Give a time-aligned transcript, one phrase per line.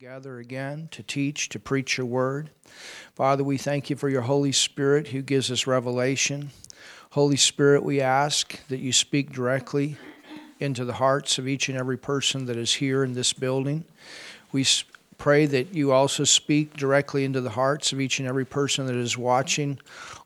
[0.00, 2.48] together again to teach, to preach your word.
[3.14, 6.48] Father, we thank you for your Holy Spirit who gives us revelation.
[7.10, 9.98] Holy Spirit, we ask that you speak directly
[10.58, 13.84] into the hearts of each and every person that is here in this building.
[14.52, 14.64] We
[15.18, 18.96] pray that you also speak directly into the hearts of each and every person that
[18.96, 19.78] is watching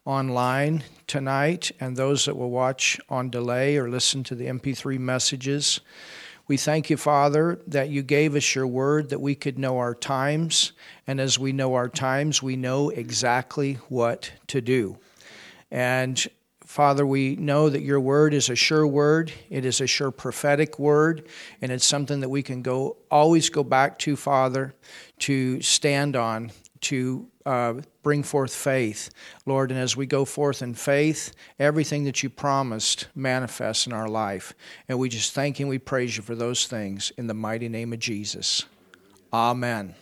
[0.05, 5.81] online tonight and those that will watch on delay or listen to the MP3 messages.
[6.47, 9.95] We thank you, Father, that you gave us your word that we could know our
[9.95, 10.73] times.
[11.07, 14.99] And as we know our times, we know exactly what to do.
[15.71, 16.23] And
[16.67, 19.33] Father, we know that your word is a sure word.
[19.49, 21.29] It is a sure prophetic word,
[21.63, 24.75] and it's something that we can go always go back to, Father,
[25.21, 29.11] to stand on to uh, bring forth faith,
[29.47, 29.71] Lord.
[29.71, 34.55] And as we go forth in faith, everything that you promised manifests in our life.
[34.89, 37.69] And we just thank you and we praise you for those things in the mighty
[37.69, 38.65] name of Jesus.
[39.33, 39.95] Amen.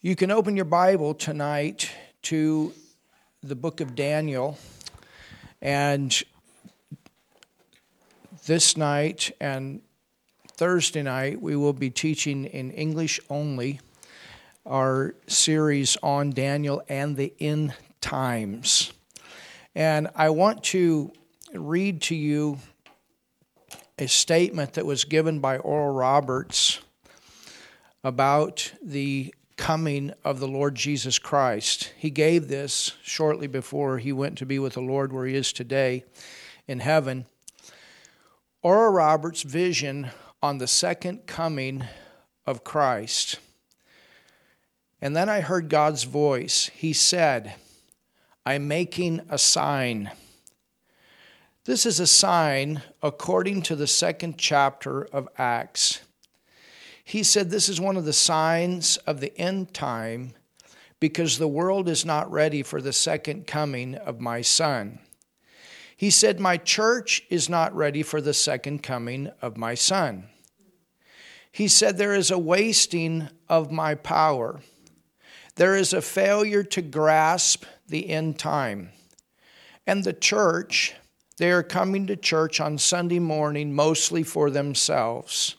[0.00, 1.90] You can open your Bible tonight
[2.22, 2.72] to
[3.42, 4.58] the book of Daniel.
[5.60, 6.22] And
[8.46, 9.80] this night and
[10.52, 13.80] Thursday night, we will be teaching in English only
[14.66, 18.92] our series on Daniel and the end times.
[19.74, 21.12] And I want to
[21.52, 22.58] read to you
[23.98, 26.80] a statement that was given by Oral Roberts
[28.02, 31.92] about the coming of the Lord Jesus Christ.
[31.96, 35.52] He gave this shortly before he went to be with the Lord where he is
[35.52, 36.04] today
[36.66, 37.26] in heaven.
[38.62, 40.10] Oral Roberts' vision
[40.42, 41.84] on the second coming
[42.46, 43.38] of Christ.
[45.00, 46.70] And then I heard God's voice.
[46.74, 47.54] He said,
[48.46, 50.10] I'm making a sign.
[51.64, 56.00] This is a sign according to the second chapter of Acts.
[57.04, 60.34] He said this is one of the signs of the end time
[61.00, 64.98] because the world is not ready for the second coming of my Son.
[65.96, 70.24] He said, My church is not ready for the second coming of my Son.
[71.52, 74.60] He said, There is a wasting of my power.
[75.56, 78.90] There is a failure to grasp the end time.
[79.86, 80.94] And the church,
[81.36, 85.54] they are coming to church on Sunday morning mostly for themselves.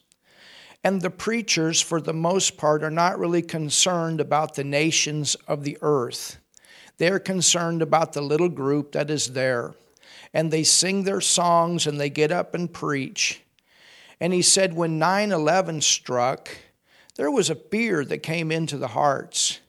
[0.83, 5.63] And the preachers, for the most part, are not really concerned about the nations of
[5.63, 6.37] the earth.
[6.97, 9.75] They're concerned about the little group that is there.
[10.33, 13.41] And they sing their songs and they get up and preach.
[14.19, 16.49] And he said, when 9 11 struck,
[17.15, 19.59] there was a fear that came into the hearts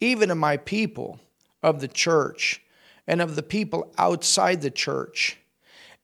[0.00, 1.20] even of my people
[1.62, 2.62] of the church
[3.06, 5.38] and of the people outside the church.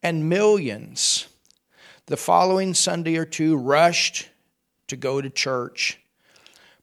[0.03, 1.29] And millions
[2.07, 4.29] the following Sunday or two rushed
[4.89, 6.01] to go to church.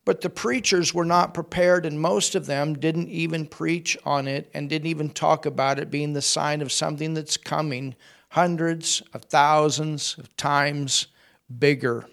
[0.06, 4.50] But the preachers were not prepared, and most of them didn't even preach on it
[4.53, 7.94] and didn't even talk about it being the sign of something that's coming
[8.29, 11.07] hundreds of thousands of times
[11.59, 12.07] bigger.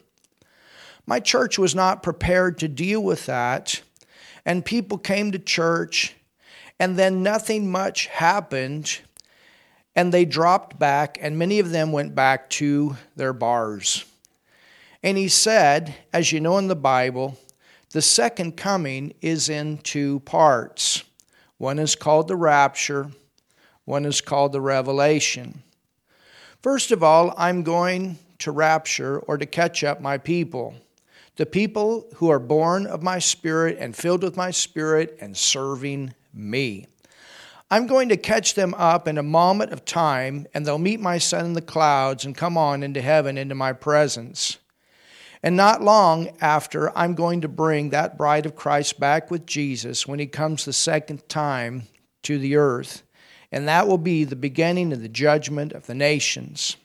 [1.06, 3.80] My church was not prepared to deal with that
[4.44, 6.14] and people came to church,
[6.78, 9.00] and then nothing much happened,
[9.96, 14.04] and they dropped back, and many of them went back to their bars.
[15.02, 17.38] And he said, as you know in the Bible,
[17.90, 21.04] the second coming is in two parts.
[21.58, 23.10] One is called the rapture,
[23.84, 25.62] one is called the revelation.
[26.62, 30.74] First of all, I'm going to rapture or to catch up my people
[31.36, 36.14] the people who are born of my spirit and filled with my spirit and serving
[36.32, 36.86] me.
[37.70, 41.18] I'm going to catch them up in a moment of time, and they'll meet my
[41.18, 44.58] son in the clouds and come on into heaven, into my presence.
[45.42, 50.06] And not long after, I'm going to bring that bride of Christ back with Jesus
[50.06, 51.84] when he comes the second time
[52.22, 53.02] to the earth.
[53.50, 56.76] And that will be the beginning of the judgment of the nations.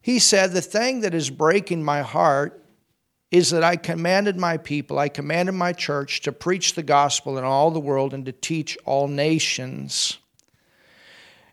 [0.00, 2.64] He said, The thing that is breaking my heart
[3.30, 7.44] is that I commanded my people, I commanded my church to preach the gospel in
[7.44, 10.18] all the world and to teach all nations.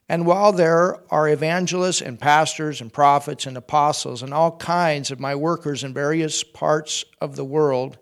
[0.08, 5.20] And while there are evangelists and pastors and prophets and apostles and all kinds of
[5.20, 7.98] my workers in various parts of the world,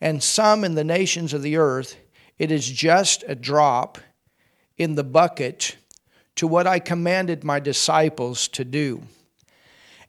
[0.00, 1.96] and some in the nations of the earth,
[2.38, 3.98] it is just a drop
[4.76, 5.76] in the bucket
[6.36, 9.02] to what I commanded my disciples to do.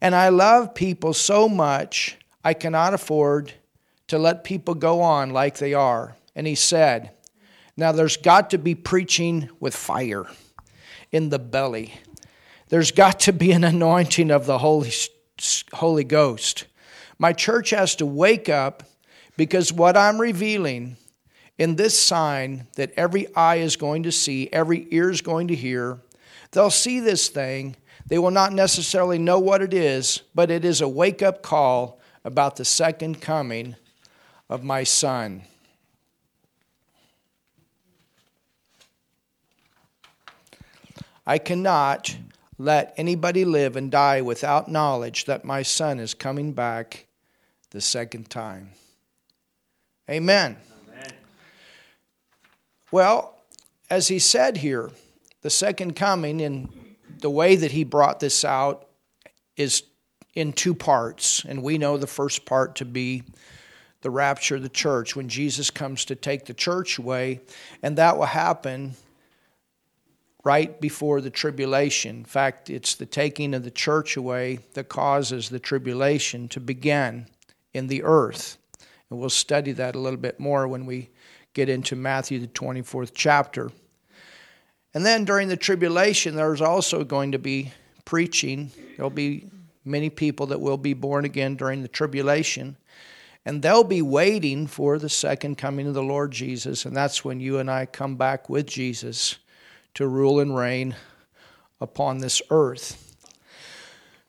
[0.01, 3.53] And I love people so much I cannot afford
[4.07, 6.15] to let people go on like they are.
[6.36, 7.12] And he said,
[7.75, 10.25] Now there's got to be preaching with fire
[11.12, 11.94] in the belly.
[12.69, 14.91] There's got to be an anointing of the Holy,
[15.74, 16.65] Holy Ghost.
[17.18, 18.83] My church has to wake up
[19.36, 20.97] because what I'm revealing
[21.57, 25.56] in this sign that every eye is going to see, every ear is going to
[25.56, 26.00] hear,
[26.51, 27.75] they'll see this thing.
[28.07, 31.99] They will not necessarily know what it is, but it is a wake up call
[32.24, 33.75] about the second coming
[34.50, 35.44] of my son.
[41.25, 42.18] I cannot
[42.57, 47.06] let anybody live and die without knowledge that my son is coming back
[47.69, 48.72] the second time.
[50.10, 50.57] Amen.
[50.92, 51.13] Amen.
[52.92, 53.38] Well,
[53.89, 54.89] as he said here,
[55.42, 56.69] the second coming, and
[57.19, 58.88] the way that he brought this out
[59.56, 59.83] is
[60.34, 61.44] in two parts.
[61.46, 63.24] And we know the first part to be
[64.02, 67.42] the rapture of the church, when Jesus comes to take the church away.
[67.84, 68.94] And that will happen
[70.46, 72.18] right before the tribulation.
[72.18, 77.28] In fact, it's the taking of the church away that causes the tribulation to begin
[77.74, 78.58] in the earth.
[79.10, 81.10] And we'll study that a little bit more when we
[81.54, 83.70] get into Matthew, the 24th chapter.
[84.94, 87.74] And then during the tribulation, there's also going to be
[88.06, 88.72] preaching.
[88.96, 89.50] There'll be
[89.86, 92.78] many people that will be born again during the tribulation.
[93.46, 96.86] And they'll be waiting for the second coming of the Lord Jesus.
[96.86, 99.38] And that's when you and I come back with Jesus
[99.96, 100.96] to rule and reign
[101.81, 103.06] upon this earth.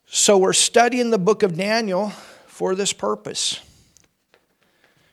[0.07, 2.11] So we're studying the book of Daniel
[2.47, 3.61] for this purpose.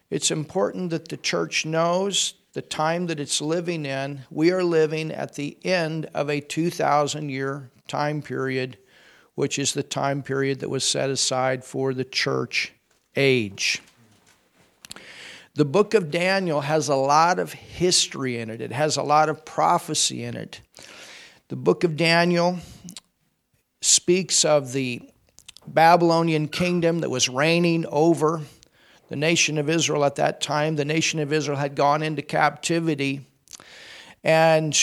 [0.09, 4.21] It's important that the church knows the time that it's living in.
[4.31, 8.77] We are living at the end of a 2,000 year time period,
[9.37, 12.73] which is the time period that was set aside for the church
[13.15, 13.83] age.
[15.53, 19.29] The book of Daniel has a lot of history in it, it has a lot
[19.29, 20.61] of prophecy in it.
[21.49, 22.57] The book of Daniel
[23.79, 25.03] speaks of the
[25.67, 28.41] Babylonian kingdom that was reigning over
[29.09, 30.77] the nation of Israel at that time.
[30.77, 33.27] The nation of Israel had gone into captivity.
[34.23, 34.75] And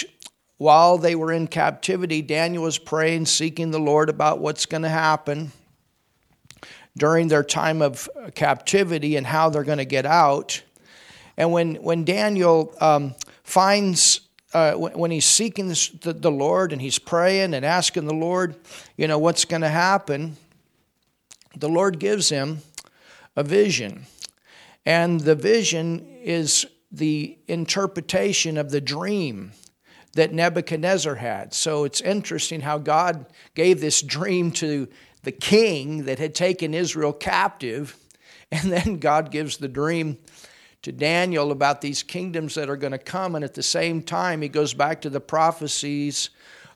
[0.65, 4.89] while they were in captivity, Daniel was praying, seeking the Lord about what's going to
[4.89, 5.53] happen
[6.97, 10.63] during their time of captivity and how they're going to get out.
[11.37, 14.21] And when, when Daniel um, finds,
[14.55, 18.57] uh, when he's seeking the, the Lord and he's praying and asking the Lord,
[18.97, 20.39] you know, what's going to happen,
[21.55, 22.61] the Lord gives him
[23.37, 24.07] a vision.
[24.87, 29.53] And the vision is the interpretation of the dream
[30.15, 31.55] that Nebuchadnezzar had.
[31.55, 34.89] So it's interesting how God gave this dream to
[35.23, 37.97] the king that had taken Israel captive,
[38.51, 40.19] and then God gives the dream
[40.83, 43.35] to Daniel about these kingdoms that are going to come.
[43.35, 46.29] And at the same time, he goes back to the prophecies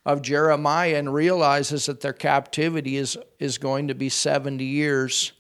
[0.07, 5.33] of Jeremiah and realizes that their captivity is, is going to be 70 years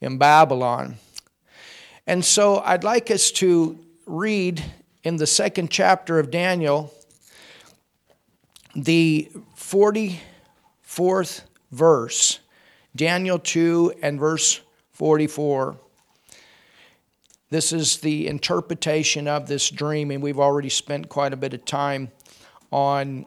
[0.00, 0.98] in Babylon.
[2.06, 4.62] And so I'd like us to read
[5.02, 6.93] in the second chapter of Daniel
[8.74, 12.40] the 44th verse.
[12.96, 14.60] Daniel 2 and verse
[14.92, 15.76] 44.
[17.50, 21.64] This is the interpretation of this dream, and we've already spent quite a bit of
[21.64, 22.10] time
[22.72, 23.26] on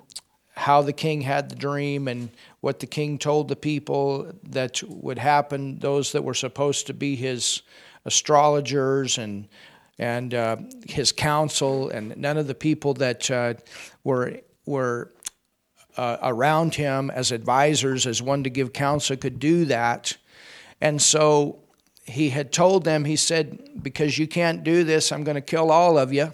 [0.55, 2.29] how the king had the dream and
[2.61, 7.15] what the king told the people that would happen, those that were supposed to be
[7.15, 7.61] his
[8.05, 9.47] astrologers and
[9.99, 10.57] and uh,
[10.87, 13.53] his council, and none of the people that uh,
[14.03, 15.11] were were
[15.97, 20.15] uh, around him as advisors, as one to give counsel, could do that.
[20.79, 21.59] And so
[22.05, 25.71] he had told them, he said, Because you can't do this, I'm going to kill
[25.71, 26.31] all of you.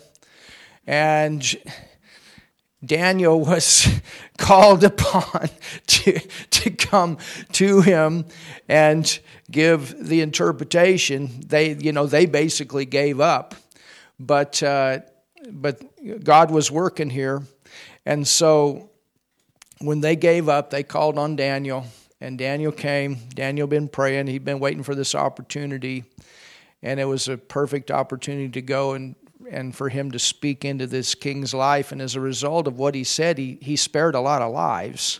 [0.85, 1.43] And
[2.85, 3.87] Daniel was
[4.37, 5.49] called upon
[5.87, 7.17] to, to come
[7.53, 8.25] to him
[8.67, 11.29] and give the interpretation.
[11.47, 13.55] They, you know, they basically gave up.
[14.19, 14.99] But, uh,
[15.49, 15.81] but
[16.23, 17.43] God was working here.
[18.05, 18.89] And so
[19.83, 21.85] when they gave up, they called on Daniel,
[22.21, 23.17] and Daniel came.
[23.35, 24.27] Daniel been praying.
[24.27, 26.05] He'd been waiting for this opportunity,
[26.81, 29.15] and it was a perfect opportunity to go and
[29.51, 31.91] and for him to speak into this king's life.
[31.91, 35.19] And as a result of what he said, he, he spared a lot of lives,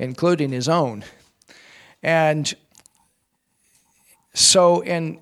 [0.00, 1.04] including his own.
[2.02, 2.52] And
[4.34, 5.20] so in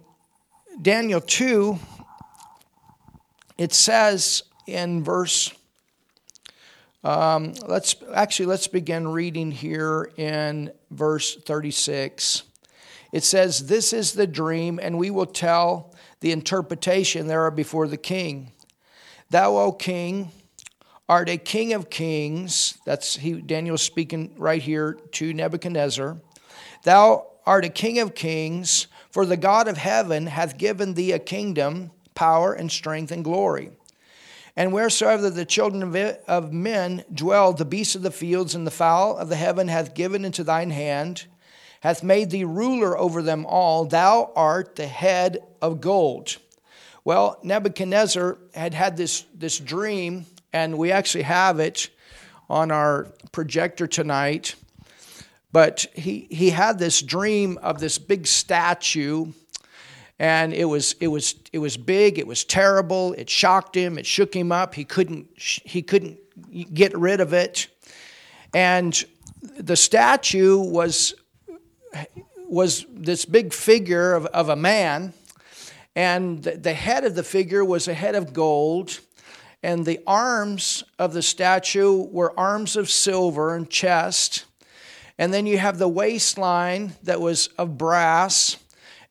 [0.80, 1.78] Daniel 2,
[3.58, 5.52] it says in verse
[7.04, 12.42] um, let's actually let's begin reading here in verse 36.
[13.12, 17.96] It says, "This is the dream, and we will tell the interpretation thereof before the
[17.96, 18.52] king.
[19.30, 20.32] Thou, O king,
[21.08, 26.18] art a king of kings." That's he Daniel speaking right here to Nebuchadnezzar.
[26.82, 31.18] Thou art a king of kings, For the God of heaven hath given thee a
[31.18, 33.70] kingdom, power, and strength, and glory.
[34.58, 35.94] And wheresoever the children of,
[36.26, 39.94] of men dwell, the beasts of the fields and the fowl of the heaven hath
[39.94, 41.26] given into thine hand,
[41.80, 43.84] hath made thee ruler over them all.
[43.84, 46.38] Thou art the head of gold.
[47.04, 51.88] Well, Nebuchadnezzar had had this, this dream, and we actually have it
[52.50, 54.56] on our projector tonight.
[55.52, 59.34] But he, he had this dream of this big statue
[60.18, 64.06] and it was it was it was big it was terrible it shocked him it
[64.06, 66.18] shook him up he couldn't he couldn't
[66.72, 67.68] get rid of it.
[68.54, 69.02] And
[69.56, 71.14] the statue was
[72.36, 75.12] was this big figure of, of a man
[75.94, 79.00] and the head of the figure was a head of gold
[79.62, 84.44] and the arms of the statue were arms of silver and chest.
[85.18, 88.56] And then you have the waistline that was of brass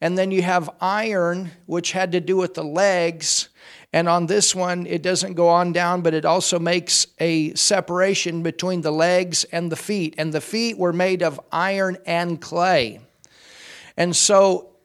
[0.02, 3.50] and then you have iron, which had to do with the legs.
[3.94, 8.44] And on this one, it doesn't go on down, but it also makes a separation
[8.44, 10.14] between the legs and the feet.
[10.18, 13.00] And the feet were made of iron and clay.
[13.96, 14.76] And so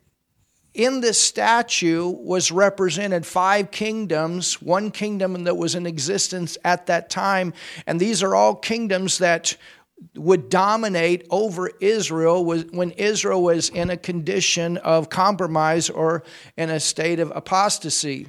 [0.73, 7.11] in this statue was represented five kingdoms, one kingdom that was in existence at that
[7.11, 7.53] time.
[7.87, 9.57] And these are all kingdoms that
[10.15, 16.23] would dominate over Israel was when Israel was in a condition of compromise or
[16.57, 18.27] in a state of apostasy.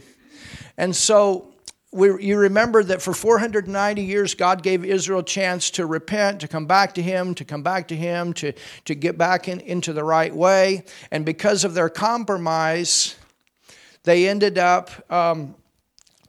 [0.77, 1.53] And so
[1.94, 6.48] we, you remember that for 490 years, God gave Israel a chance to repent, to
[6.48, 8.53] come back to Him, to come back to Him, to,
[8.86, 10.86] to get back in, into the right way.
[11.12, 13.15] And because of their compromise,
[14.03, 15.56] they ended up um,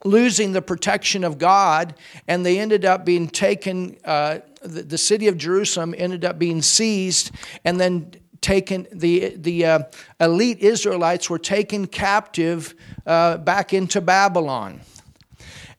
[0.03, 1.95] losing the protection of God,
[2.27, 3.97] and they ended up being taken.
[4.05, 7.31] Uh, the, the city of Jerusalem ended up being seized
[7.63, 9.79] and then taken the the uh,
[10.19, 14.81] elite Israelites were taken captive uh, back into Babylon,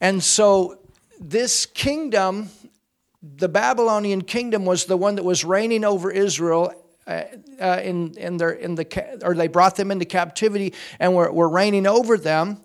[0.01, 0.81] and so
[1.21, 2.49] this kingdom,
[3.23, 6.73] the Babylonian kingdom, was the one that was reigning over Israel.
[7.07, 7.23] Uh,
[7.61, 11.49] uh in in their in the or they brought them into captivity and were, were
[11.49, 12.61] reigning over them,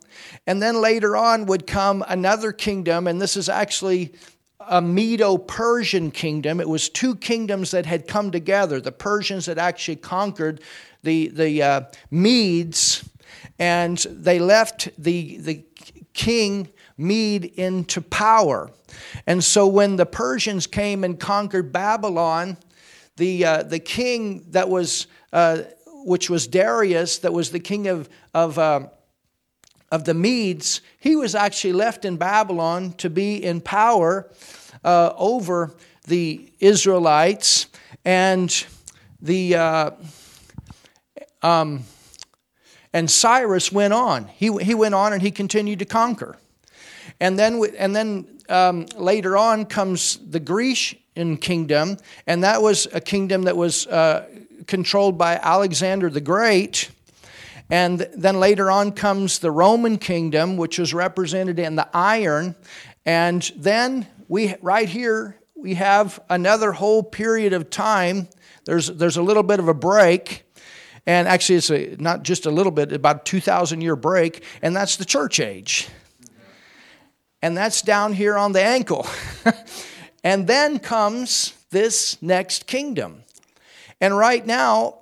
[0.48, 4.14] and then later on would come another kingdom, and this is actually
[4.68, 6.60] a Medo Persian kingdom.
[6.60, 8.80] It was two kingdoms that had come together.
[8.80, 10.62] The Persians had actually conquered
[11.04, 13.10] the, the uh, Medes,
[13.60, 15.66] and they left the, the
[16.14, 18.70] king Mede into power.
[19.26, 22.58] And so when the Persians came and conquered Babylon,
[23.18, 25.64] the, uh, the king that was, uh,
[26.04, 28.88] which was Darius, that was the king of, of, uh,
[29.92, 34.32] of the Medes, he was actually left in Babylon to be in power
[34.84, 35.76] uh, over
[36.08, 37.68] the Israelites,
[38.06, 38.66] and
[39.22, 39.92] the uh,
[41.42, 41.84] um,
[42.94, 44.28] and Cyrus went on.
[44.28, 46.38] He he went on and he continued to conquer,
[47.20, 53.02] and then and then um, later on comes the Grecian kingdom, and that was a
[53.02, 54.28] kingdom that was uh,
[54.68, 56.90] controlled by Alexander the Great.
[57.72, 62.56] And then later on comes the Roman kingdom, which is represented in the iron.
[63.06, 68.28] And then we right here we have another whole period of time.
[68.66, 70.44] There's there's a little bit of a break,
[71.06, 74.76] and actually it's a, not just a little bit, about a 2,000 year break, and
[74.76, 75.88] that's the church age,
[77.42, 79.08] and that's down here on the ankle,
[80.24, 83.24] and then comes this next kingdom,
[84.02, 85.01] and right now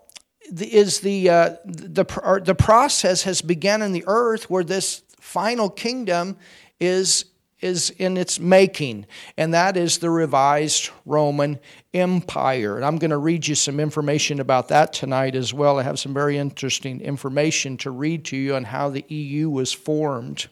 [0.51, 6.37] is the uh, the the process has begun in the earth where this final kingdom
[6.79, 7.25] is
[7.61, 9.05] is in its making,
[9.37, 11.59] and that is the revised Roman
[11.93, 12.77] Empire.
[12.77, 15.77] And I'm going to read you some information about that tonight as well.
[15.77, 19.73] I have some very interesting information to read to you on how the EU was
[19.73, 20.47] formed.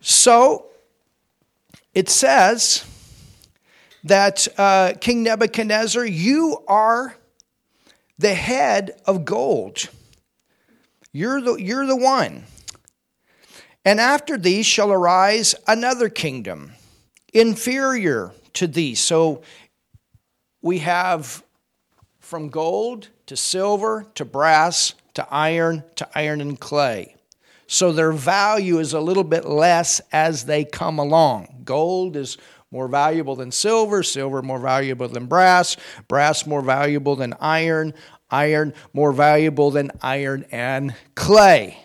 [0.00, 0.66] So,
[1.94, 2.84] it says
[4.04, 7.16] that uh, King Nebuchadnezzar, you are
[8.22, 9.88] the head of gold.
[11.12, 12.44] You're the, you're the one.
[13.84, 16.72] And after these shall arise another kingdom,
[17.34, 19.00] inferior to these.
[19.00, 19.42] So
[20.62, 21.42] we have
[22.20, 27.16] from gold to silver to brass to iron to iron and clay.
[27.66, 31.62] So their value is a little bit less as they come along.
[31.64, 32.38] Gold is
[32.72, 35.76] more valuable than silver, silver more valuable than brass,
[36.08, 37.92] brass more valuable than iron,
[38.30, 41.84] iron more valuable than iron and clay.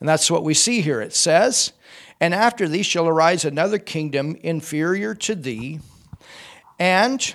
[0.00, 1.02] And that's what we see here.
[1.02, 1.72] It says,
[2.20, 5.80] And after thee shall arise another kingdom inferior to thee,
[6.78, 7.34] and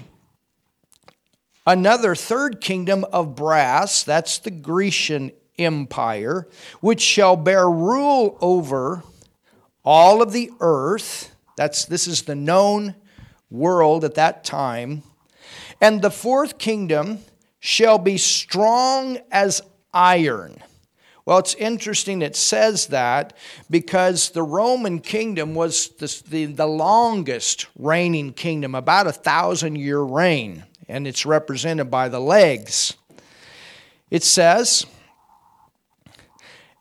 [1.68, 6.48] another third kingdom of brass, that's the Grecian Empire,
[6.82, 9.04] which shall bear rule over
[9.86, 11.33] all of the earth.
[11.56, 12.96] That's this is the known
[13.50, 15.04] world at that time.
[15.82, 17.20] And the fourth kingdom
[17.60, 19.62] shall be strong as
[19.94, 20.62] iron.
[21.26, 23.34] Well, it's interesting it says that
[23.70, 30.02] because the Roman kingdom was the, the, the, longest reigning kingdom, about a thousand year
[30.02, 32.96] reign, and it's represented by the legs.
[34.12, 34.86] It says,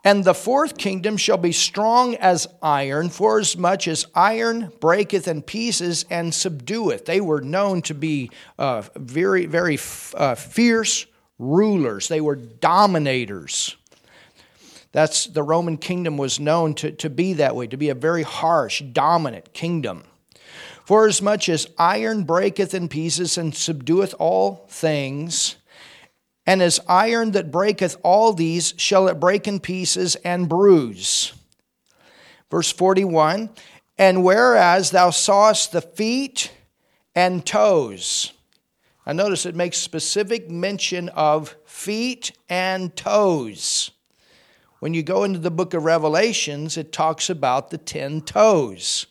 [0.04, 6.04] and the fourth kingdom shall be strong as iron, forasmuch as iron breaketh in pieces
[6.10, 7.04] and subdueth.
[7.04, 9.78] They were known to be uh, very, very
[10.14, 11.06] uh, fierce
[11.38, 13.76] rulers, they were dominators.
[14.92, 18.22] That's the Roman kingdom was known to, to be that way, to be a very
[18.22, 20.04] harsh, dominant kingdom.
[20.84, 25.56] Forasmuch as iron breaketh in pieces and subdueth all things,
[26.46, 31.32] and as iron that breaketh all these, shall it break in pieces and bruise.
[32.50, 33.50] Verse 41
[33.96, 36.52] And whereas thou sawest the feet
[37.14, 38.32] and toes,
[39.06, 43.90] I notice it makes specific mention of feet and toes.
[44.80, 49.06] When you go into the book of Revelations, it talks about the ten toes.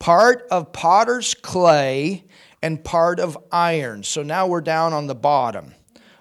[0.00, 2.24] Part of potter's clay
[2.60, 4.02] and part of iron.
[4.02, 5.74] So now we're down on the bottom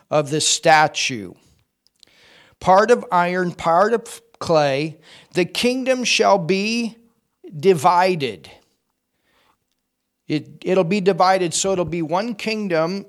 [0.09, 1.33] of the statue.
[2.59, 4.97] Part of iron, part of clay.
[5.33, 6.97] The kingdom shall be
[7.57, 8.49] divided.
[10.27, 13.05] It, it'll be divided, so it'll be one kingdom,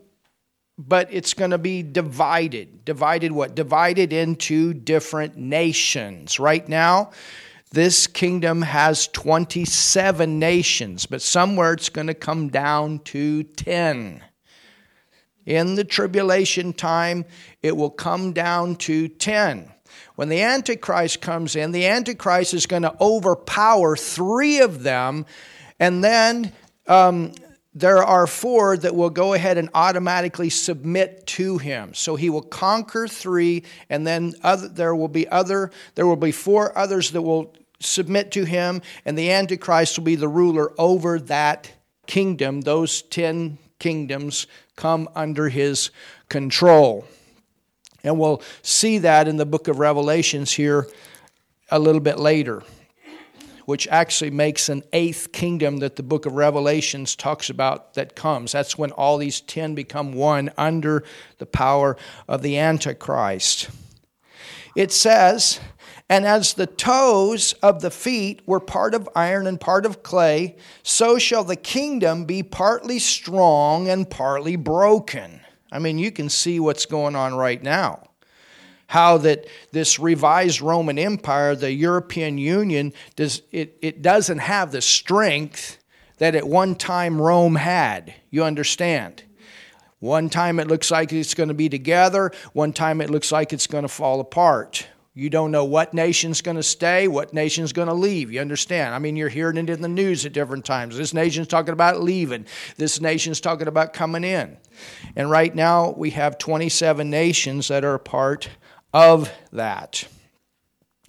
[0.79, 2.85] but it's going to be divided.
[2.85, 3.55] Divided what?
[3.55, 6.41] Divided into different nations.
[6.41, 7.11] Right now,
[7.73, 14.23] this kingdom has 27 nations, but somewhere it's going to come down to 10.
[15.47, 17.25] In the tribulation time,
[17.63, 19.71] it will come down to 10.
[20.17, 25.27] When the Antichrist comes in, the Antichrist is going to overpower three of them,
[25.79, 26.53] and then
[26.87, 27.33] um,
[27.75, 31.95] there are four that will go ahead and automatically submit to him.
[31.95, 35.71] So he will conquer three, and then other, there will be other.
[35.95, 40.17] There will be four others that will submit to him, and the Antichrist will be
[40.17, 41.73] the ruler over that
[42.07, 42.61] kingdom.
[42.61, 44.47] Those ten kingdoms
[44.81, 45.91] come under his
[46.31, 47.05] control.
[48.03, 50.89] And we'll see that in the book of Revelations here
[51.71, 52.63] a little bit later,
[53.67, 58.53] which actually makes an eighth kingdom that the book of Revelations talks about that comes.
[58.53, 61.05] That's when all these ten become one under
[61.37, 63.69] the power of the Antichrist.
[64.75, 65.61] It says,
[66.11, 70.57] and as the toes of the feet were part of iron and part of clay,
[70.83, 75.41] so shall the kingdom be partly strong and partly broken.
[75.71, 78.09] I mean, you can see what's going on right now.
[78.89, 84.83] How that this revised Roman Empire, the European Union, does it, it doesn't have the
[84.83, 85.79] strength
[86.19, 88.13] that at one time Rome had.
[88.31, 89.23] You understand?
[90.01, 93.53] One time it looks like it's going to be together, one time it looks like
[93.53, 94.89] it's going to fall apart.
[95.13, 98.31] You don't know what nation's going to stay, what nation's going to leave.
[98.31, 98.95] You understand?
[98.95, 100.97] I mean, you're hearing it in the news at different times.
[100.97, 102.47] This nation's talking about leaving,
[102.77, 104.57] this nation's talking about coming in.
[105.17, 108.49] And right now, we have 27 nations that are a part
[108.93, 110.05] of that.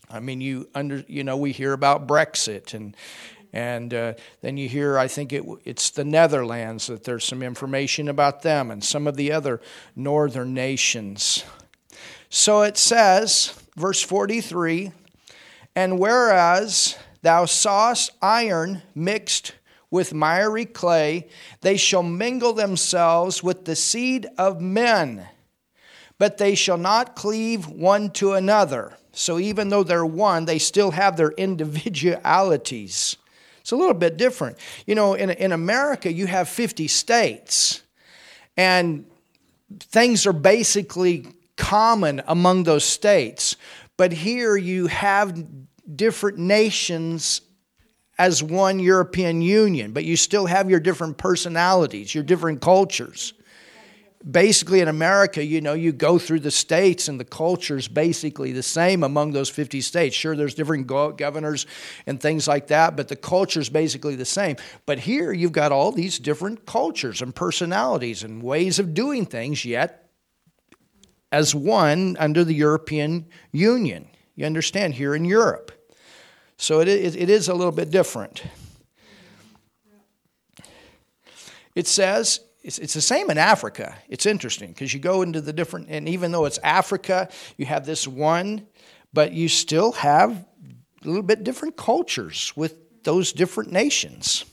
[0.10, 2.96] I mean, you under you know we hear about Brexit and
[3.54, 8.10] and uh, then you hear I think it, it's the Netherlands that there's some information
[8.10, 9.62] about them and some of the other
[9.96, 11.44] northern nations.
[12.34, 14.94] So it says verse 43
[15.76, 19.54] And whereas thou sawest iron mixed
[19.92, 21.28] with miry clay,
[21.60, 25.28] they shall mingle themselves with the seed of men,
[26.18, 28.94] but they shall not cleave one to another.
[29.12, 33.18] So even though they're one, they still have their individualities.
[33.60, 34.58] It's a little bit different.
[34.86, 37.82] You know, in, in America, you have 50 states,
[38.56, 39.06] and
[39.82, 41.28] things are basically
[41.62, 43.56] common among those states.
[43.96, 45.46] But here you have
[45.96, 47.42] different nations
[48.18, 53.34] as one European Union, but you still have your different personalities, your different cultures.
[54.30, 58.64] Basically, in America, you know, you go through the states and the culture's basically the
[58.64, 60.16] same among those 50 states.
[60.16, 61.68] Sure, there's different governors
[62.08, 64.56] and things like that, but the culture's basically the same.
[64.88, 69.64] But here, you've got all these different cultures and personalities and ways of doing things,
[69.64, 70.01] yet
[71.32, 74.08] as one under the European Union.
[74.36, 75.72] You understand, here in Europe.
[76.58, 78.44] So it is, a little bit different.
[81.74, 83.96] It says it's, it's the same in Africa.
[84.10, 87.86] It's interesting because you go into the different, and even though it's Africa, you have
[87.86, 88.68] this one,
[89.14, 90.32] but you still have
[91.04, 94.46] a little bit different cultures with those different nations.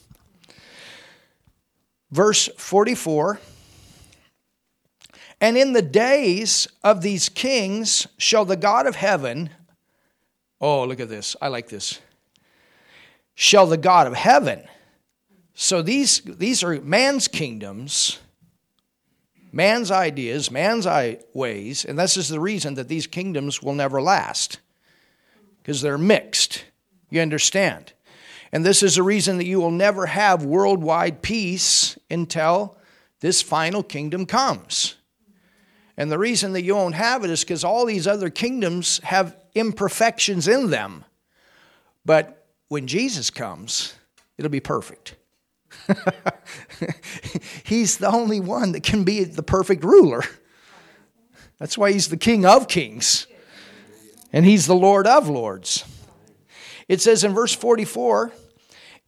[2.10, 3.38] Verse 44
[5.40, 9.50] And in the days of these kings shall the God of heaven,
[10.60, 12.00] oh, look at this, I like this,
[13.34, 14.62] shall the God of heaven
[15.60, 18.20] so these, these are man's kingdoms,
[19.50, 20.86] man's ideas, man's
[21.34, 24.60] ways, and this is the reason that these kingdoms will never last
[25.60, 26.64] because they're mixed.
[27.10, 27.92] You understand?
[28.52, 32.76] And this is the reason that you will never have worldwide peace until
[33.18, 34.94] this final kingdom comes.
[35.98, 39.36] And the reason that you won't have it is because all these other kingdoms have
[39.56, 41.04] imperfections in them.
[42.04, 43.94] But when Jesus comes,
[44.38, 45.16] it'll be perfect.
[47.64, 50.22] he's the only one that can be the perfect ruler.
[51.58, 53.26] That's why he's the King of kings.
[54.32, 55.84] And he's the Lord of lords.
[56.86, 58.30] It says in verse 44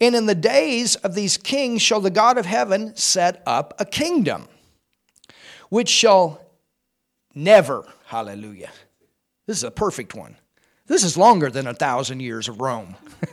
[0.00, 3.85] And in the days of these kings shall the God of heaven set up a
[3.85, 4.48] kingdom,
[5.68, 6.50] which shall
[7.35, 8.71] never, hallelujah.
[9.47, 10.37] This is a perfect one.
[10.87, 12.97] This is longer than a thousand years of Rome.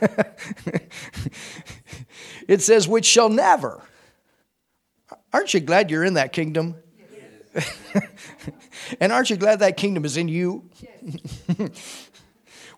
[2.48, 3.82] it says, which shall never.
[5.32, 6.76] Aren't you glad you're in that kingdom?
[9.00, 10.70] and aren't you glad that kingdom is in you?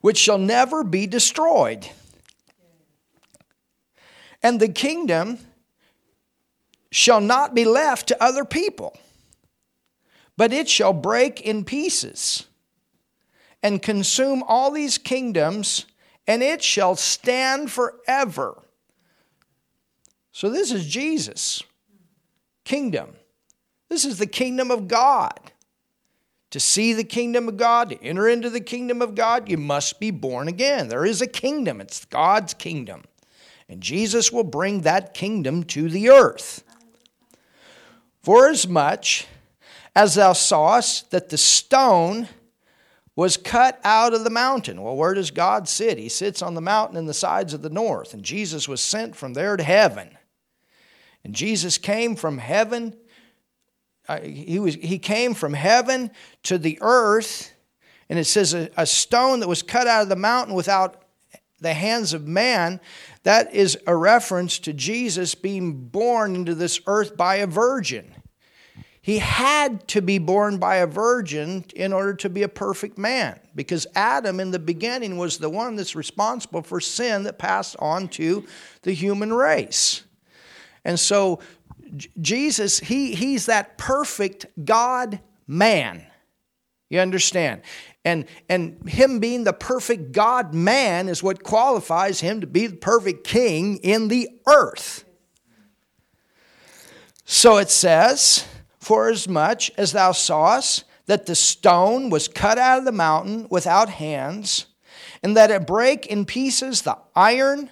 [0.00, 1.88] which shall never be destroyed.
[4.42, 5.38] And the kingdom
[6.90, 8.96] shall not be left to other people,
[10.36, 12.46] but it shall break in pieces
[13.62, 15.86] and consume all these kingdoms,
[16.26, 18.62] and it shall stand forever.
[20.32, 21.62] So, this is Jesus'
[22.64, 23.10] kingdom.
[23.88, 25.38] This is the kingdom of God.
[26.50, 30.00] To see the kingdom of God, to enter into the kingdom of God, you must
[30.00, 30.88] be born again.
[30.88, 33.04] There is a kingdom, it's God's kingdom.
[33.68, 36.64] And Jesus will bring that kingdom to the earth.
[38.22, 38.48] For
[39.94, 42.28] as thou sawest that the stone
[43.16, 44.82] was cut out of the mountain.
[44.82, 45.98] Well, where does God sit?
[45.98, 49.16] He sits on the mountain in the sides of the north, and Jesus was sent
[49.16, 50.16] from there to heaven.
[51.24, 52.96] And Jesus came from heaven.
[54.08, 56.10] Uh, he, was, he came from heaven
[56.44, 57.52] to the earth,
[58.08, 61.02] and it says a, a stone that was cut out of the mountain without
[61.60, 62.80] the hands of man.
[63.24, 68.14] That is a reference to Jesus being born into this earth by a virgin.
[69.02, 73.40] He had to be born by a virgin in order to be a perfect man
[73.54, 78.08] because Adam in the beginning was the one that's responsible for sin that passed on
[78.08, 78.46] to
[78.82, 80.02] the human race.
[80.84, 81.40] And so
[82.20, 86.06] Jesus, he, he's that perfect God man.
[86.88, 87.62] You understand?
[88.04, 92.76] And, and him being the perfect God man is what qualifies him to be the
[92.76, 95.04] perfect king in the earth.
[97.24, 98.44] So it says,
[98.90, 104.66] Forasmuch as thou sawest that the stone was cut out of the mountain without hands,
[105.22, 107.70] and that it brake in pieces the iron,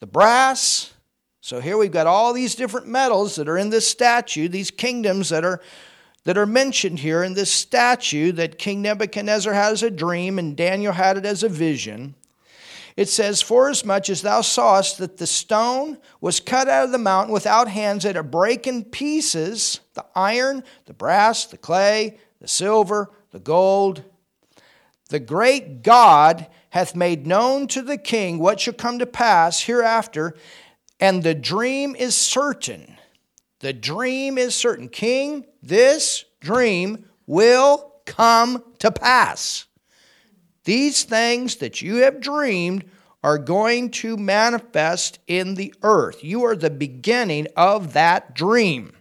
[0.00, 0.92] the brass.
[1.40, 5.28] So here we've got all these different metals that are in this statue, these kingdoms
[5.28, 5.60] that are
[6.24, 10.56] that are mentioned here in this statue that King Nebuchadnezzar had as a dream and
[10.56, 12.16] Daniel had it as a vision.
[12.98, 17.32] It says, Forasmuch as thou sawest that the stone was cut out of the mountain
[17.32, 23.12] without hands, that it brake in pieces the iron, the brass, the clay, the silver,
[23.30, 24.02] the gold.
[25.10, 30.34] The great God hath made known to the king what shall come to pass hereafter,
[30.98, 32.96] and the dream is certain.
[33.60, 34.88] The dream is certain.
[34.88, 39.67] King, this dream will come to pass.
[40.68, 42.84] These things that you have dreamed
[43.22, 46.22] are going to manifest in the earth.
[46.22, 48.92] You are the beginning of that dream.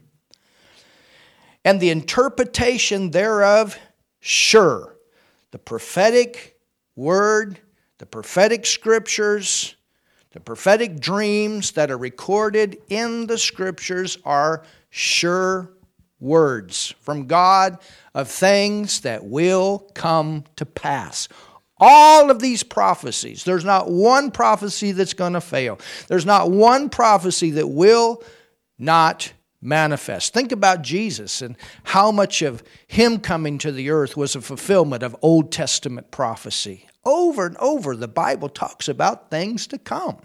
[1.65, 3.77] And the interpretation thereof,
[4.21, 4.95] sure.
[5.51, 6.57] The prophetic
[6.95, 7.59] word,
[7.97, 9.75] the prophetic scriptures,
[10.31, 15.73] the prophetic dreams that are recorded in the scriptures are sure
[16.21, 17.77] words from God
[18.13, 21.27] of things that will come to pass.
[21.79, 25.79] All of these prophecies, there's not one prophecy that's going to fail.
[26.07, 28.23] There's not one prophecy that will
[28.79, 30.33] not manifest.
[30.33, 35.03] Think about Jesus and how much of him coming to the earth was a fulfillment
[35.03, 36.87] of Old Testament prophecy.
[37.05, 40.17] Over and over, the Bible talks about things to come.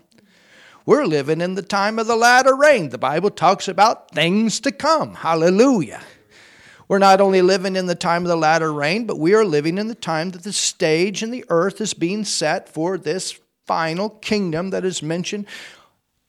[0.85, 2.89] We're living in the time of the latter rain.
[2.89, 5.15] The Bible talks about things to come.
[5.15, 6.03] Hallelujah.
[6.93, 9.79] We're not only living in the time of the latter rain, but we are living
[9.79, 14.11] in the time that the stage in the earth is being set for this final
[14.11, 15.47] kingdom that is mentioned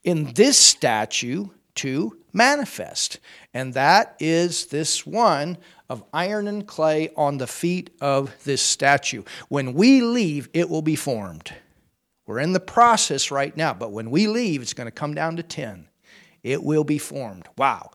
[0.04, 3.20] in this statue to manifest.
[3.52, 5.58] And that is this one
[5.90, 9.22] of iron and clay on the feet of this statue.
[9.50, 11.52] When we leave, it will be formed.
[12.24, 15.36] We're in the process right now, but when we leave, it's going to come down
[15.36, 15.88] to 10.
[16.42, 17.48] It will be formed.
[17.58, 17.90] Wow.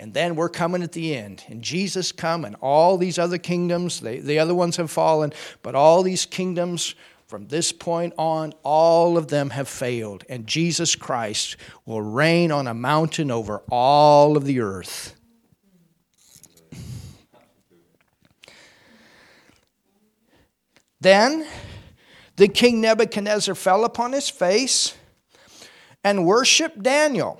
[0.00, 1.44] And then we're coming at the end.
[1.48, 5.30] And Jesus come and all these other kingdoms, they, the other ones have fallen,
[5.62, 6.94] but all these kingdoms
[7.26, 10.24] from this point on, all of them have failed.
[10.30, 15.14] And Jesus Christ will reign on a mountain over all of the earth.
[20.98, 21.46] Then
[22.36, 24.94] the king Nebuchadnezzar fell upon his face
[26.02, 27.38] and worshiped Daniel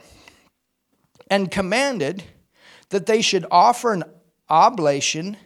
[1.31, 2.23] and commanded
[2.91, 4.05] that they should offer an
[4.49, 5.37] oblation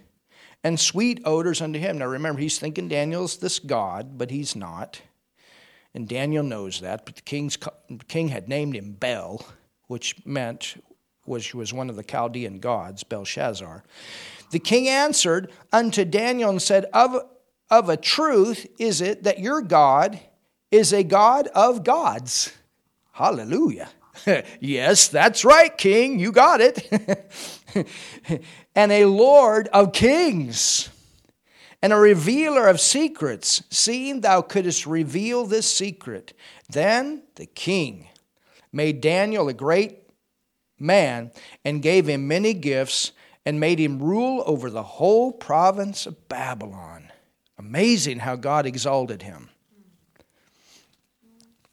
[0.62, 1.98] and sweet odors unto him.
[1.98, 5.00] Now remember, he's thinking Daniel's this God, but he's not.
[5.94, 7.56] And Daniel knows that, but the king's,
[8.08, 9.46] king had named him Bel,
[9.86, 10.76] which meant
[11.24, 13.84] which was one of the Chaldean gods, Belshazzar.
[14.50, 17.16] The king answered unto Daniel and said, Of
[17.70, 20.20] of a truth is it that your God
[20.70, 22.52] is a God of gods.
[23.12, 23.88] Hallelujah.
[24.60, 26.18] yes, that's right, King.
[26.18, 27.28] You got it.
[28.74, 30.88] and a Lord of kings
[31.82, 36.32] and a revealer of secrets, seeing thou couldst reveal this secret.
[36.70, 38.08] Then the king
[38.72, 40.08] made Daniel a great
[40.78, 41.30] man
[41.64, 43.12] and gave him many gifts
[43.44, 47.12] and made him rule over the whole province of Babylon.
[47.58, 49.50] Amazing how God exalted him.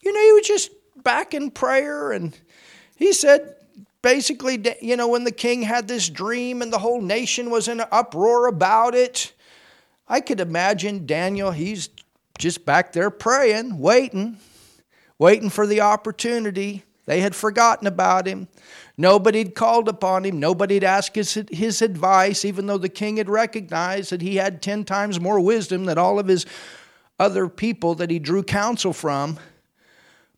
[0.02, 0.72] You know, he was just
[1.04, 2.38] back in prayer, and
[2.96, 3.56] he said,
[4.02, 7.80] basically, you know, when the king had this dream and the whole nation was in
[7.80, 9.34] an uproar about it,
[10.08, 11.90] I could imagine Daniel, he's
[12.38, 14.38] just back there praying, waiting,
[15.20, 16.84] waiting for the opportunity.
[17.06, 18.48] They had forgotten about him.
[18.98, 20.40] Nobody'd called upon him.
[20.40, 24.86] Nobody'd asked his, his advice, even though the king had recognized that he had 10
[24.86, 26.46] times more wisdom than all of his
[27.20, 29.40] other people that he drew counsel from.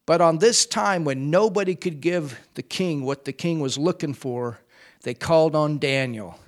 [0.06, 4.14] But on this time, when nobody could give the king what the king was looking
[4.14, 4.60] for,
[5.04, 6.40] they called on Daniel.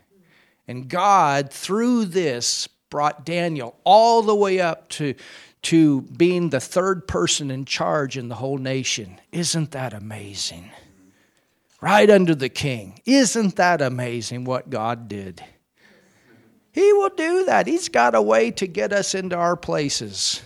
[0.68, 5.16] And God, through this, brought Daniel all the way up to,
[5.64, 9.20] to being the third person in charge in the whole nation.
[9.32, 10.72] Isn't that amazing?
[11.86, 13.00] right under the king.
[13.06, 15.44] Isn't that amazing what God did?
[16.72, 17.68] He will do that.
[17.68, 20.42] He's got a way to get us into our places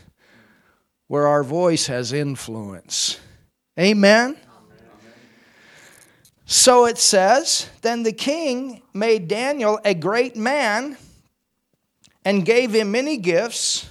[1.09, 3.19] where our voice has influence.
[3.77, 4.37] Amen?
[6.45, 10.97] So it says, Then the king made Daniel a great man
[12.23, 13.89] and gave him many gifts.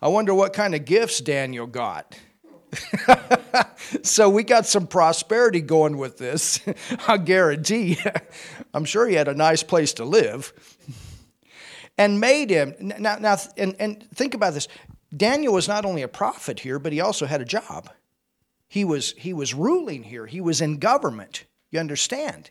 [0.00, 2.18] I wonder what kind of gifts Daniel got.
[4.02, 6.58] so we got some prosperity going with this.
[7.06, 7.98] I guarantee.
[8.74, 10.54] I'm sure he had a nice place to live.
[11.98, 14.66] And made him now now and, and think about this.
[15.14, 17.90] Daniel was not only a prophet here, but he also had a job.
[18.68, 20.26] He was he was ruling here.
[20.26, 21.44] He was in government.
[21.70, 22.50] You understand?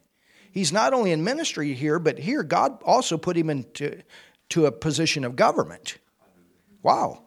[0.52, 4.02] He's not only in ministry here, but here God also put him into
[4.50, 5.98] to a position of government.
[6.84, 7.24] Wow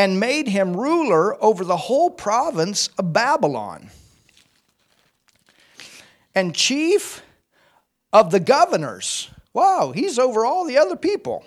[0.00, 3.90] and made him ruler over the whole province of Babylon
[6.34, 7.22] and chief
[8.10, 9.30] of the governors.
[9.52, 11.44] Wow, he's over all the other people.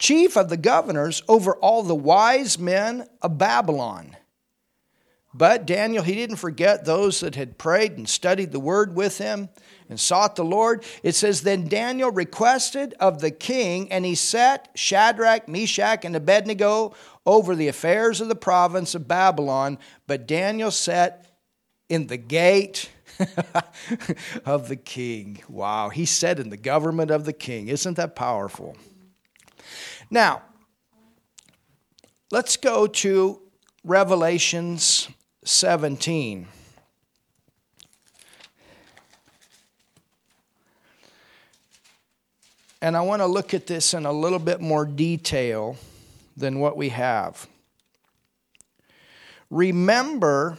[0.00, 4.16] Chief of the governors over all the wise men of Babylon.
[5.32, 9.50] But Daniel, he didn't forget those that had prayed and studied the word with him
[9.88, 10.84] and sought the Lord.
[11.02, 16.94] It says, Then Daniel requested of the king, and he set Shadrach, Meshach, and Abednego
[17.26, 21.26] over the affairs of the province of Babylon, but Daniel sat
[21.90, 22.88] in the gate
[24.46, 25.42] of the king.
[25.48, 27.68] Wow, he sat in the government of the king.
[27.68, 28.76] Isn't that powerful?
[30.10, 30.42] Now,
[32.32, 33.40] let's go to
[33.84, 35.08] Revelations
[35.44, 36.48] 17.
[42.82, 45.76] And I want to look at this in a little bit more detail
[46.36, 47.46] than what we have.
[49.48, 50.58] Remember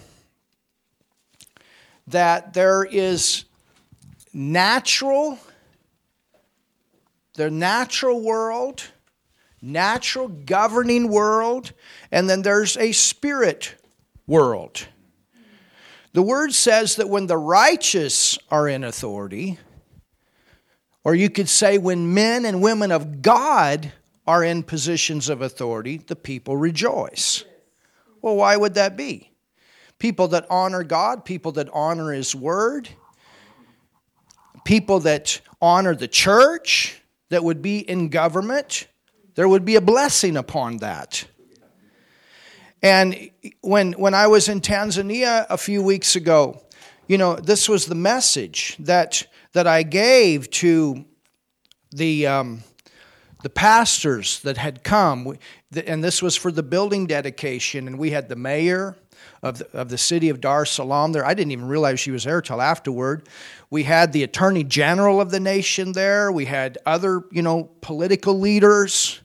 [2.07, 3.45] that there is
[4.33, 5.39] natural,
[7.33, 8.83] the natural world,
[9.61, 11.73] natural governing world,
[12.11, 13.75] and then there's a spirit
[14.27, 14.87] world.
[16.13, 19.59] The word says that when the righteous are in authority,
[21.03, 23.91] or you could say when men and women of God
[24.27, 27.43] are in positions of authority, the people rejoice.
[28.21, 29.31] Well, why would that be?
[29.99, 32.89] People that honor God, people that honor His Word,
[34.63, 38.87] people that honor the church, that would be in government,
[39.35, 41.25] there would be a blessing upon that.
[42.83, 43.29] And
[43.61, 46.61] when, when I was in Tanzania a few weeks ago,
[47.07, 51.05] you know, this was the message that, that I gave to
[51.91, 52.63] the, um,
[53.43, 55.37] the pastors that had come.
[55.85, 57.87] And this was for the building dedication.
[57.87, 58.97] And we had the mayor
[59.43, 61.25] of the, of the city of Dar es Salaam there.
[61.25, 63.27] I didn't even realize she was there till afterward.
[63.69, 66.31] We had the attorney general of the nation there.
[66.31, 69.20] We had other, you know, political leaders.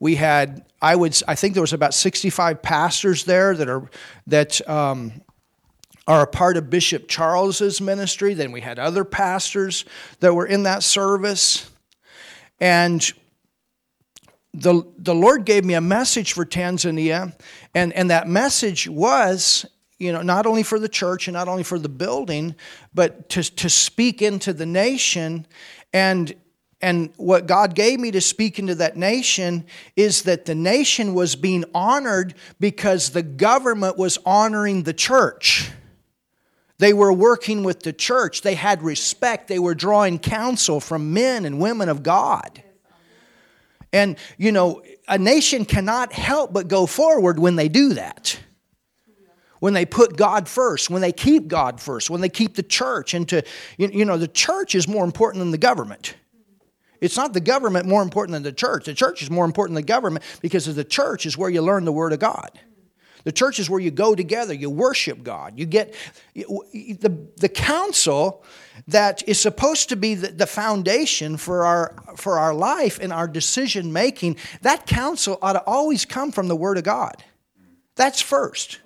[0.00, 3.90] We had, I would, I think there was about 65 pastors there that are
[4.26, 5.22] that um,
[6.06, 8.34] are a part of Bishop Charles's ministry.
[8.34, 9.84] Then we had other pastors
[10.20, 11.70] that were in that service,
[12.60, 13.12] and
[14.54, 17.34] the the Lord gave me a message for Tanzania,
[17.74, 19.66] and and that message was
[19.98, 22.54] you know, not only for the church and not only for the building,
[22.94, 25.46] but to, to speak into the nation.
[25.92, 26.34] And
[26.80, 31.34] and what God gave me to speak into that nation is that the nation was
[31.34, 35.72] being honored because the government was honoring the church.
[36.78, 38.42] They were working with the church.
[38.42, 39.48] They had respect.
[39.48, 42.62] They were drawing counsel from men and women of God.
[43.92, 48.38] And, you know, a nation cannot help but go forward when they do that.
[49.58, 53.12] When they put God first, when they keep God first, when they keep the church
[53.12, 53.42] into,
[53.76, 56.14] you know, the church is more important than the government.
[57.00, 58.86] It's not the government more important than the church.
[58.86, 61.84] The church is more important than the government because the church is where you learn
[61.84, 62.50] the Word of God.
[63.24, 65.58] The church is where you go together, you worship God.
[65.58, 65.94] You get
[66.34, 68.42] the, the counsel
[68.86, 73.28] that is supposed to be the, the foundation for our, for our life and our
[73.28, 74.36] decision making.
[74.62, 77.22] That counsel ought to always come from the Word of God.
[77.96, 78.78] That's first.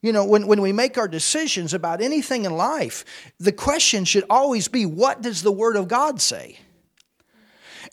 [0.00, 3.04] You know, when, when we make our decisions about anything in life,
[3.38, 6.58] the question should always be what does the Word of God say?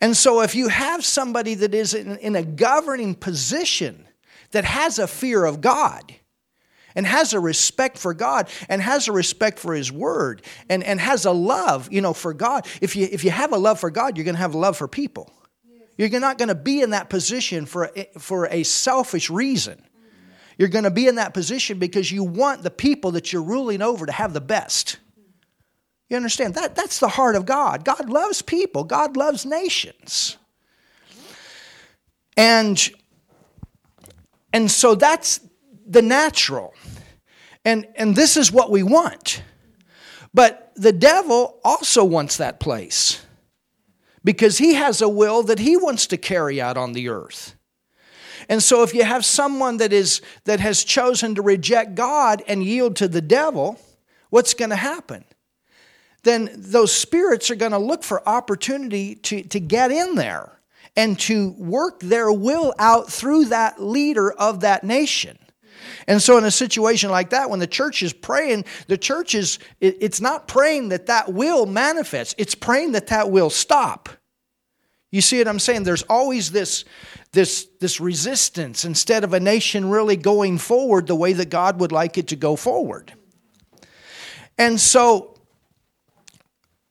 [0.02, 4.08] And so, if you have somebody that is in, in a governing position
[4.52, 6.14] that has a fear of God,
[6.96, 11.00] and has a respect for God and has a respect for His Word and, and
[11.00, 12.68] has a love, you know, for God.
[12.82, 14.76] If you, if you have a love for God, you're going to have a love
[14.76, 15.32] for people.
[15.98, 19.82] You're not going to be in that position for a, for a selfish reason.
[20.58, 23.82] You're going to be in that position because you want the people that you're ruling
[23.82, 24.98] over to have the best.
[26.10, 26.56] You understand?
[26.56, 27.86] That, that's the heart of God.
[27.86, 30.38] God loves people, God loves nations.
[32.36, 32.90] And,
[34.54, 35.42] and so that's
[35.86, 36.74] the natural.
[37.66, 39.44] And, and this is what we want.
[40.34, 43.26] But the devil also wants that place
[44.24, 47.56] because he has a will that he wants to carry out on the earth.
[48.48, 52.64] And so if you have someone that is that has chosen to reject God and
[52.64, 53.80] yield to the devil,
[54.30, 55.26] what's going to happen?
[56.30, 60.60] Then those spirits are going to look for opportunity to, to get in there
[60.96, 65.38] and to work their will out through that leader of that nation.
[66.08, 69.60] And so, in a situation like that, when the church is praying, the church is,
[69.80, 74.10] it's not praying that that will manifest, it's praying that that will stop.
[75.12, 75.84] You see what I'm saying?
[75.84, 76.86] There's always this,
[77.32, 81.92] this, this resistance instead of a nation really going forward the way that God would
[81.92, 83.14] like it to go forward.
[84.58, 85.39] And so,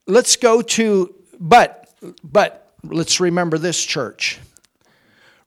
[0.08, 1.88] let's go to, but,
[2.24, 4.40] but let's remember this, church.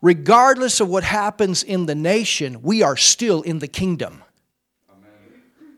[0.02, 4.24] Regardless of what happens in the nation, we are still in the kingdom.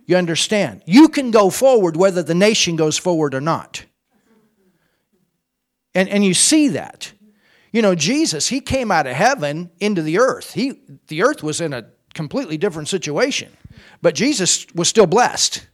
[0.05, 0.83] You understand?
[0.85, 3.85] You can go forward whether the nation goes forward or not.
[5.95, 7.13] And, and you see that.
[7.71, 10.53] You know, Jesus, he came out of heaven into the earth.
[10.53, 13.51] He, the earth was in a completely different situation,
[14.01, 15.67] but Jesus was still blessed.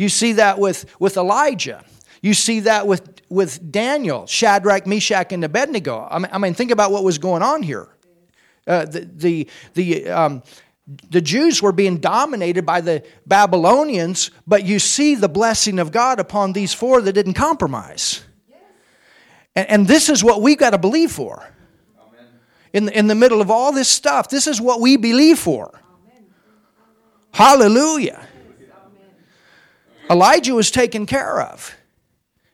[0.00, 1.84] You see that with, with Elijah.
[2.22, 6.08] You see that with, with Daniel, Shadrach, Meshach, and Abednego.
[6.10, 7.86] I mean, I mean think about what was going on here.
[8.66, 10.42] Uh, the the, the, um,
[11.10, 16.18] the Jews were being dominated by the Babylonians, but you see the blessing of God
[16.18, 18.24] upon these four that didn't compromise.
[19.54, 21.46] And, and this is what we've got to believe for.
[22.72, 25.78] In in the middle of all this stuff, this is what we believe for.
[27.34, 28.26] Hallelujah.
[30.10, 31.76] Elijah was taken care of.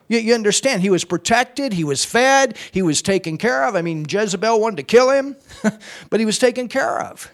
[0.09, 3.75] You, you, understand, he was protected, he was fed, he was taken care of.
[3.75, 5.37] I mean, Jezebel wanted to kill him,
[6.11, 7.31] but he was taken care of.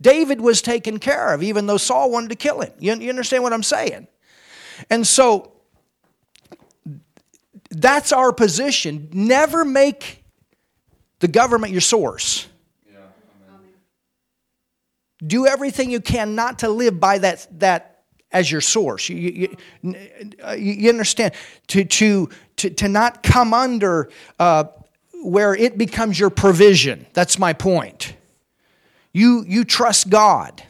[0.00, 2.72] David was taken care of, even though Saul wanted to kill him.
[2.78, 4.06] You, you understand what I'm saying?
[4.90, 5.52] And so
[7.70, 9.08] that's our position.
[9.12, 10.24] Never make
[11.20, 12.46] the government your source.
[15.24, 17.91] Do everything you can not to live by that, that
[18.32, 19.08] as your source.
[19.08, 21.34] You, you, you understand?
[21.68, 24.64] To, to, to, to not come under uh,
[25.22, 27.06] where it becomes your provision.
[27.12, 28.14] That's my point.
[29.12, 30.62] You, you trust God.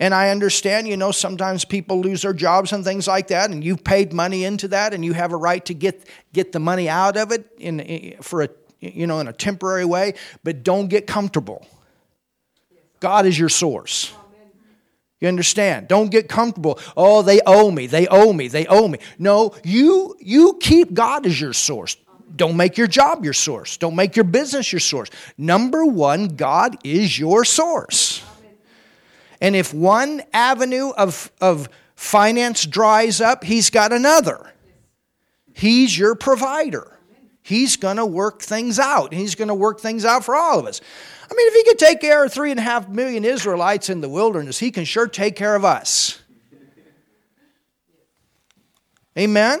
[0.00, 3.62] And I understand, you know, sometimes people lose their jobs and things like that, and
[3.62, 6.88] you've paid money into that, and you have a right to get, get the money
[6.88, 8.48] out of it in, in for a,
[8.80, 11.64] you know, in a temporary way, but don't get comfortable.
[12.98, 14.12] God is your source.
[15.24, 15.88] You understand?
[15.88, 16.78] Don't get comfortable.
[16.98, 17.86] Oh, they owe me.
[17.86, 18.46] They owe me.
[18.46, 18.98] They owe me.
[19.18, 21.96] No, you you keep God as your source.
[22.36, 23.78] Don't make your job your source.
[23.78, 25.08] Don't make your business your source.
[25.38, 28.22] Number one, God is your source.
[29.40, 34.52] And if one avenue of, of finance dries up, He's got another.
[35.54, 36.98] He's your provider.
[37.40, 39.14] He's going to work things out.
[39.14, 40.82] He's going to work things out for all of us.
[41.30, 44.00] I mean, if He could take care of three and a half million Israelites in
[44.00, 46.20] the wilderness, He can sure take care of us.
[49.16, 49.60] Amen?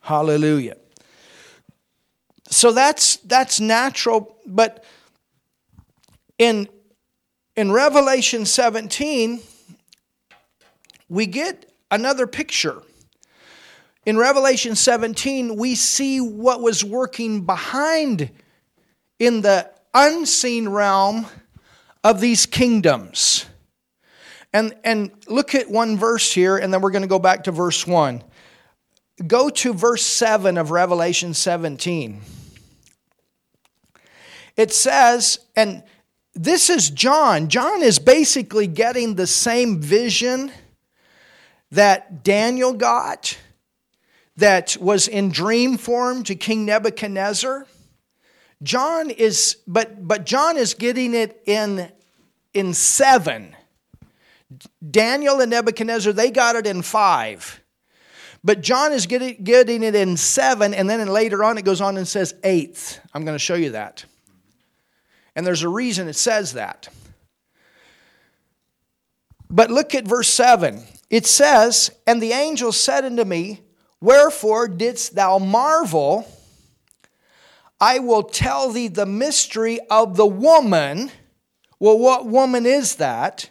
[0.00, 0.76] Hallelujah.
[2.50, 4.82] So that's that's natural, but
[6.38, 6.66] in
[7.56, 9.40] in Revelation 17
[11.10, 12.82] we get another picture.
[14.08, 18.30] In Revelation 17 we see what was working behind
[19.18, 21.26] in the unseen realm
[22.02, 23.44] of these kingdoms.
[24.50, 27.52] And and look at one verse here and then we're going to go back to
[27.52, 28.24] verse 1
[29.26, 32.22] go to verse 7 of Revelation 17.
[34.56, 35.82] It says, and
[36.32, 37.48] this is John.
[37.50, 40.50] John is basically getting the same vision
[41.70, 43.36] that Daniel got,
[44.38, 47.66] that was in dream form to King Nebuchadnezzar.
[48.62, 51.90] John is, but but John is getting it in
[52.54, 53.54] in seven.
[54.90, 57.60] Daniel and Nebuchadnezzar, they got it in five.
[58.42, 61.96] But John is getting, getting it in seven, and then later on it goes on
[61.96, 63.00] and says eighth.
[63.12, 64.04] I'm going to show you that.
[65.34, 66.88] And there's a reason it says that.
[69.50, 70.82] But look at verse 7.
[71.10, 73.62] It says, And the angel said unto me,
[74.00, 76.26] Wherefore didst thou marvel?
[77.80, 81.10] I will tell thee the mystery of the woman.
[81.78, 83.50] Well, what woman is that?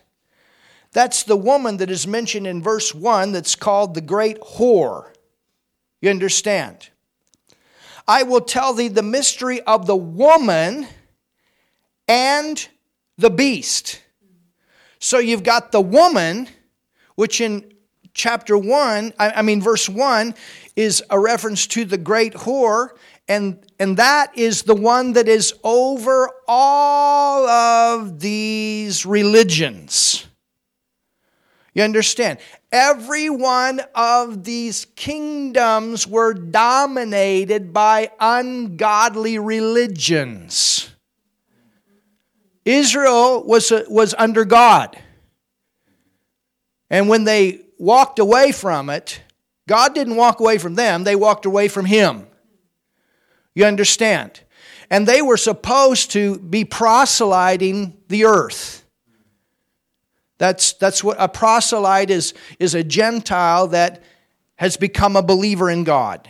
[0.91, 5.11] That's the woman that is mentioned in verse 1 that's called the great whore.
[6.01, 6.89] You understand?
[8.07, 10.87] I will tell thee the mystery of the woman
[12.07, 12.67] and
[13.17, 14.01] the beast.
[14.99, 16.47] So you've got the woman,
[17.15, 17.73] which in
[18.17, 20.33] chapter 1, I mean, verse 1,
[20.75, 22.89] is a reference to the great whore,
[23.27, 30.27] and, and that is the one that is over all of these religions.
[31.73, 32.39] You understand?
[32.71, 40.89] Every one of these kingdoms were dominated by ungodly religions.
[42.65, 44.97] Israel was, was under God.
[46.89, 49.21] And when they walked away from it,
[49.67, 52.27] God didn't walk away from them, they walked away from Him.
[53.53, 54.41] You understand?
[54.89, 58.85] And they were supposed to be proselyting the earth.
[60.37, 64.03] That's, that's what a proselyte is, is a Gentile that
[64.55, 66.29] has become a believer in God.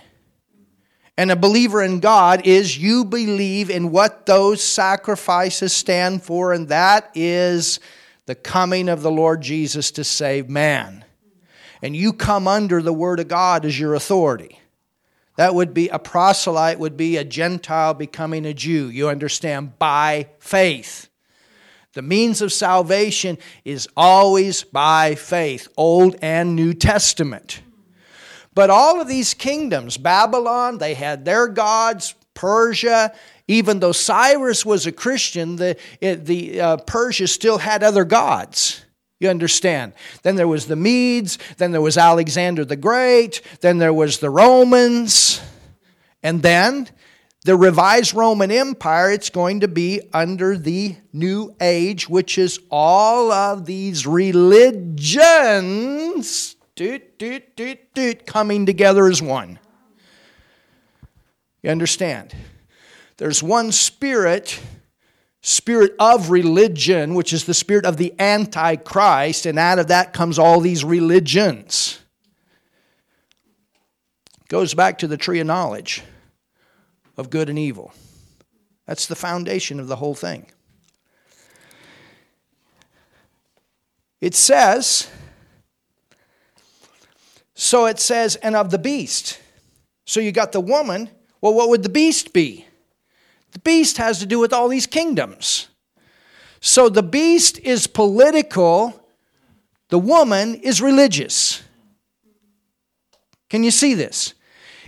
[1.18, 6.70] And a believer in God is you believe in what those sacrifices stand for, and
[6.70, 7.80] that is
[8.28, 11.04] the coming of the Lord Jesus to save man.
[11.82, 14.60] And you come under the Word of God as your authority.
[15.38, 18.90] That would be a proselyte, would be a Gentile becoming a Jew.
[18.90, 19.78] You understand?
[19.78, 21.10] By faith.
[21.94, 27.62] The means of salvation is always by faith, Old and New Testament.
[28.54, 33.14] But all of these kingdoms, Babylon, they had their gods, Persia,
[33.48, 38.84] even though Cyrus was a Christian, the, the uh, Persia still had other gods.
[39.20, 39.93] You understand?
[40.22, 44.30] Then there was the Medes, then there was Alexander the Great, then there was the
[44.30, 45.41] Romans,
[46.22, 46.88] and then
[47.43, 53.32] the revised Roman Empire, it's going to be under the New Age, which is all
[53.32, 54.97] of these religions
[56.78, 59.59] doot, doot, doot, doot, coming together as one.
[61.63, 62.36] You understand?
[63.18, 64.61] There's one spirit,
[65.48, 70.38] spirit of religion, which is the spirit of the Antichrist, and out of that comes
[70.38, 72.00] all these religions.
[74.50, 76.04] Goes back to the tree of knowledge
[77.16, 77.93] of good and evil.
[78.88, 80.52] That's the foundation of the whole thing.
[84.20, 85.10] It says,
[87.56, 89.39] so it says, and of the beast.
[90.06, 91.10] So you got the woman.
[91.39, 92.66] Well, what would the beast be?
[93.52, 95.68] The beast has to do with all these kingdoms.
[96.60, 99.08] So the beast is political,
[99.89, 101.64] the woman is religious.
[103.50, 104.34] Can you see this?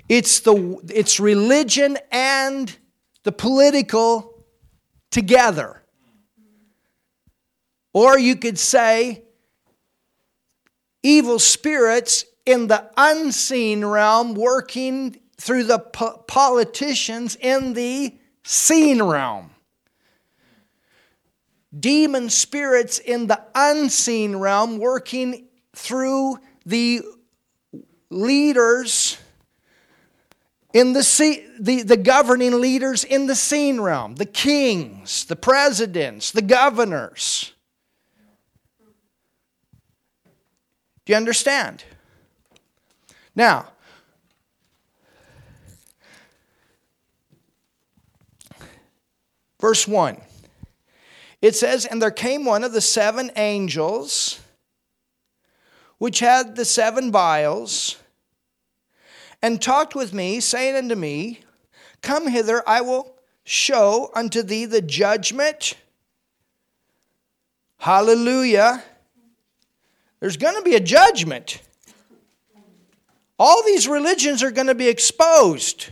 [0.10, 2.76] It's the it's religion and
[3.24, 4.44] the political
[5.12, 5.82] together.
[7.94, 9.24] Or you could say
[11.02, 18.19] evil spirits in the unseen realm working through the po- politicians in the
[18.50, 19.52] seen realm.
[21.78, 27.04] Demon spirits in the unseen realm working through the
[28.10, 29.20] leaders
[30.74, 36.42] in the, the, the governing leaders in the seen realm, the kings, the presidents, the
[36.42, 37.54] governors.
[41.06, 41.84] Do you understand?
[43.36, 43.74] Now,
[49.60, 50.18] verse 1.
[51.42, 54.40] It says, And there came one of the seven angels
[55.98, 57.98] which had the seven vials
[59.42, 61.42] and talked with me, saying unto me,
[62.02, 65.76] Come hither, I will show unto thee the judgment.
[67.78, 68.84] Hallelujah.
[70.20, 71.62] There's going to be a judgment.
[73.38, 75.90] All these religions are going to be exposed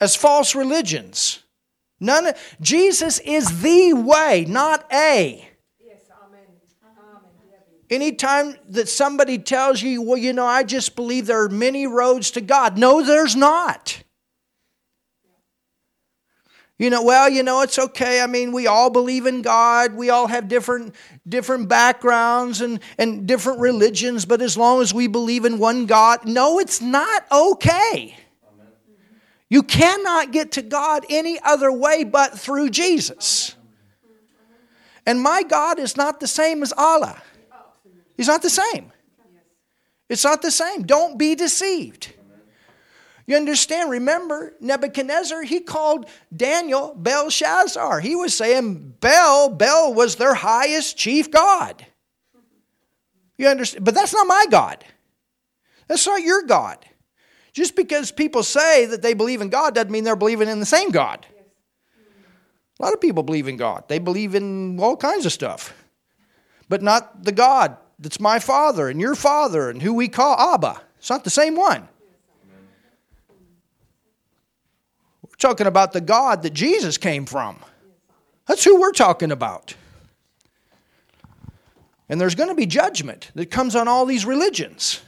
[0.00, 1.42] as false religions.
[1.98, 5.48] None Jesus is the way, not a.
[7.88, 12.32] Anytime that somebody tells you, well, you know, I just believe there are many roads
[12.32, 12.76] to God.
[12.76, 14.02] No, there's not.
[16.78, 18.20] You know, well, you know, it's okay.
[18.20, 19.94] I mean, we all believe in God.
[19.94, 20.94] We all have different
[21.26, 26.26] different backgrounds and, and different religions, but as long as we believe in one God,
[26.26, 28.14] no, it's not okay.
[29.48, 33.54] You cannot get to God any other way but through Jesus.
[35.06, 37.22] And my God is not the same as Allah.
[38.16, 38.92] He's not the same.
[40.08, 40.82] It's not the same.
[40.82, 42.12] Don't be deceived.
[43.26, 43.90] You understand?
[43.90, 48.00] Remember, Nebuchadnezzar, he called Daniel Belshazzar.
[48.00, 51.84] He was saying Bel, Bel was their highest chief God.
[53.36, 53.84] You understand?
[53.84, 54.84] But that's not my God.
[55.88, 56.84] That's not your God.
[57.56, 60.66] Just because people say that they believe in God doesn't mean they're believing in the
[60.66, 61.24] same God.
[62.78, 63.84] A lot of people believe in God.
[63.88, 65.72] They believe in all kinds of stuff,
[66.68, 70.82] but not the God that's my father and your father and who we call Abba.
[70.98, 71.88] It's not the same one.
[75.22, 77.58] We're talking about the God that Jesus came from.
[78.44, 79.74] That's who we're talking about.
[82.10, 85.00] And there's going to be judgment that comes on all these religions.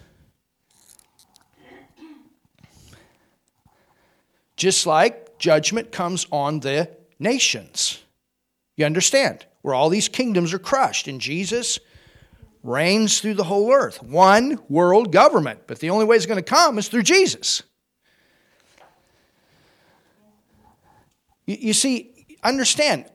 [4.59, 8.03] Just like judgment comes on the nations.
[8.77, 9.47] You understand?
[9.63, 11.07] Where all these kingdoms are crushed.
[11.07, 11.79] And Jesus
[12.65, 14.03] reigns through the whole earth.
[14.03, 15.61] One world government.
[15.69, 17.63] But the only way it's going to come is through Jesus.
[21.47, 23.07] You, see, understand,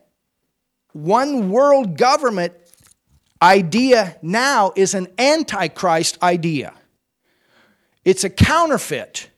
[0.94, 2.54] one world government
[3.42, 6.74] idea now is an antichrist idea.
[8.06, 9.30] It's a counterfeit.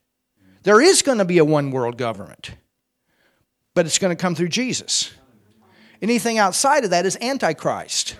[0.66, 2.50] There is going to be a one world government,
[3.72, 5.12] but it's going to come through Jesus.
[6.02, 8.16] Anything outside of that is antichrist.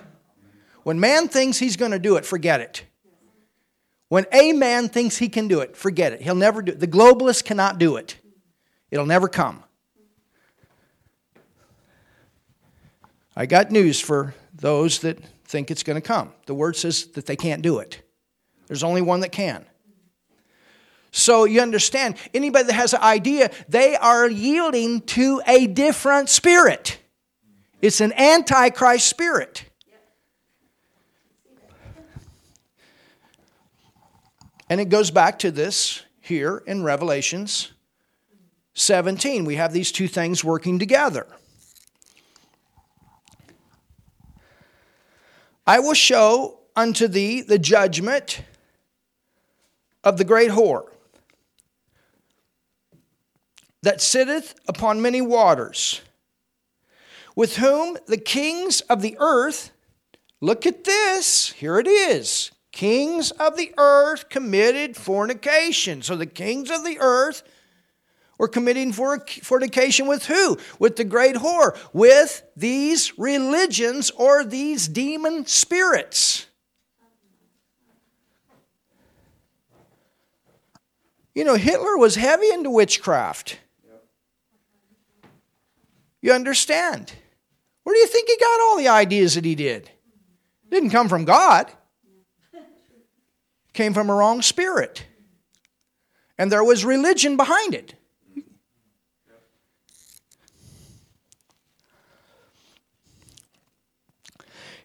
[0.84, 2.84] When man thinks he's going to do it, forget it.
[4.10, 6.22] When a man thinks he can do it, forget it.
[6.22, 6.78] He'll never do it.
[6.78, 8.16] The globalist cannot do it.
[8.92, 9.64] It'll never come.
[13.34, 16.32] I got news for those that think it's going to come.
[16.46, 18.02] The word says that they can't do it.
[18.68, 19.66] There's only one that can.
[21.16, 26.98] So you understand, anybody that has an idea, they are yielding to a different spirit.
[27.80, 29.64] It's an antichrist spirit.
[34.68, 37.72] And it goes back to this here in Revelations
[38.74, 39.46] 17.
[39.46, 41.26] We have these two things working together.
[45.66, 48.42] I will show unto thee the judgment
[50.04, 50.90] of the great whore,
[53.86, 56.00] that sitteth upon many waters,
[57.36, 59.70] with whom the kings of the earth,
[60.40, 62.50] look at this, here it is.
[62.72, 66.02] Kings of the earth committed fornication.
[66.02, 67.44] So the kings of the earth
[68.38, 70.58] were committing fornication with who?
[70.80, 76.46] With the great whore, with these religions or these demon spirits.
[81.36, 83.60] You know, Hitler was heavy into witchcraft.
[86.26, 87.12] You understand?
[87.84, 89.84] Where do you think he got all the ideas that he did?
[89.84, 91.70] It didn't come from God.
[92.52, 95.06] It came from a wrong spirit.
[96.36, 97.94] And there was religion behind it.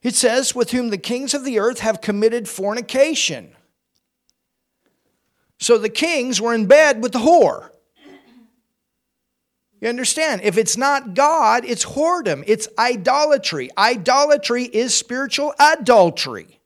[0.03, 3.55] It says, with whom the kings of the earth have committed fornication.
[5.59, 7.70] So the kings were in bed with the whore.
[9.81, 10.41] You understand?
[10.43, 13.69] If it's not God, it's whoredom, it's idolatry.
[13.77, 16.59] Idolatry is spiritual adultery.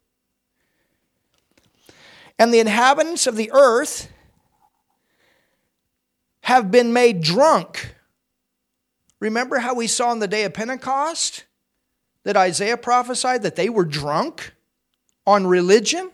[2.38, 4.09] And the inhabitants of the earth
[6.41, 7.95] have been made drunk.
[9.20, 11.45] Remember how we saw on the day of Pentecost
[12.24, 14.53] that Isaiah prophesied that they were drunk
[15.26, 16.11] on religion?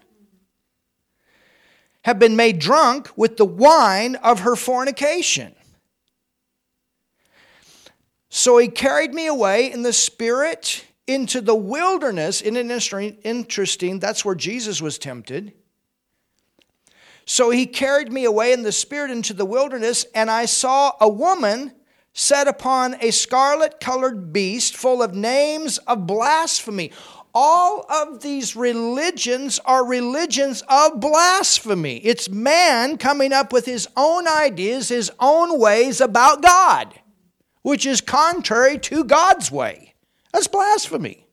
[2.04, 5.54] have been made drunk with the wine of her fornication.
[8.34, 12.40] So he carried me away in the spirit into the wilderness.
[12.40, 15.52] In an interesting, that's where Jesus was tempted.
[17.26, 21.10] So he carried me away in the spirit into the wilderness, and I saw a
[21.10, 21.74] woman
[22.14, 26.92] set upon a scarlet colored beast full of names of blasphemy
[27.34, 31.98] all of these religions are religions of blasphemy.
[31.98, 36.94] It's man coming up with his own ideas, his own ways about God,
[37.62, 39.94] which is contrary to God's way.
[40.34, 41.26] That's blasphemy.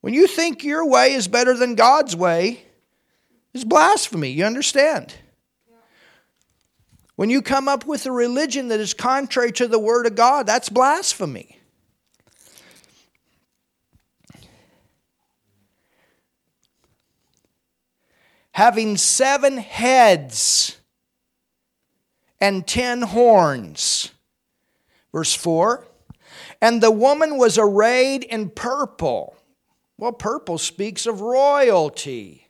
[0.00, 2.62] When you think your way is better than God's way,
[3.52, 4.30] it's blasphemy.
[4.30, 5.14] You understand?
[7.16, 10.46] When you come up with a religion that is contrary to the Word of God,
[10.46, 11.56] that's blasphemy.
[18.56, 20.80] having seven heads
[22.40, 24.10] and ten horns.
[25.12, 25.84] Verse 4
[26.60, 29.36] And the woman was arrayed in purple.
[29.98, 32.48] Well, purple speaks of royalty.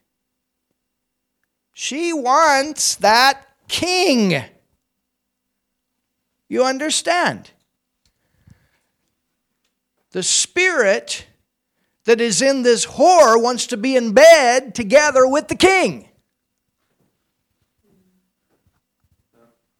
[1.72, 4.42] She wants that king.
[6.48, 7.50] You understand?
[10.12, 11.26] The Spirit
[12.04, 16.05] that is in this whore wants to be in bed together with the king.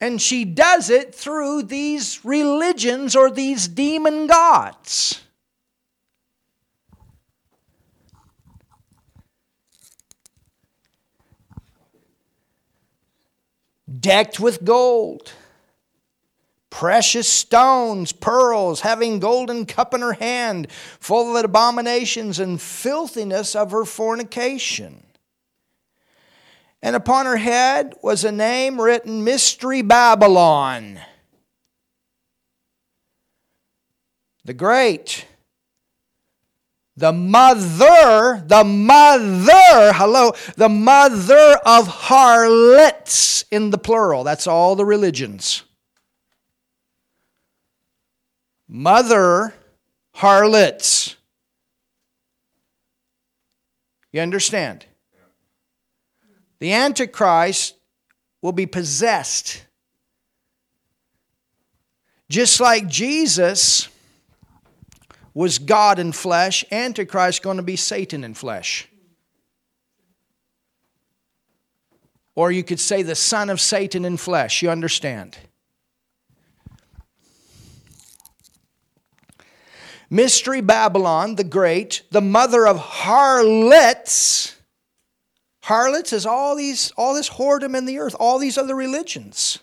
[0.00, 5.22] And she does it through these religions or these demon gods.
[14.00, 15.32] Decked with gold
[16.76, 20.70] precious stones, pearls, having golden cup in her hand,
[21.00, 25.05] full of the abominations and filthiness of her fornication.
[26.82, 31.00] And upon her head was a name written Mystery Babylon,
[34.44, 35.26] the Great.
[36.98, 44.24] The mother, the mother, hello, the mother of harlots in the plural.
[44.24, 45.64] That's all the religions.
[48.68, 49.54] mother
[50.14, 51.16] harlots.
[54.12, 54.86] You understand?
[56.58, 57.74] The Antichrist
[58.40, 59.64] will be possessed.
[62.28, 63.88] Just like Jesus
[65.34, 68.88] was God in flesh, Antichrist is going to be Satan in flesh.
[72.34, 74.62] Or you could say the son of Satan in flesh.
[74.62, 75.38] You understand?
[80.10, 84.55] Mystery Babylon the Great, the mother of harlots.
[85.66, 89.58] Harlots is all these all this whoredom in the earth, all these other religions.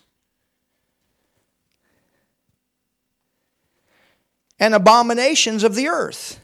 [4.60, 6.40] And abominations of the earth.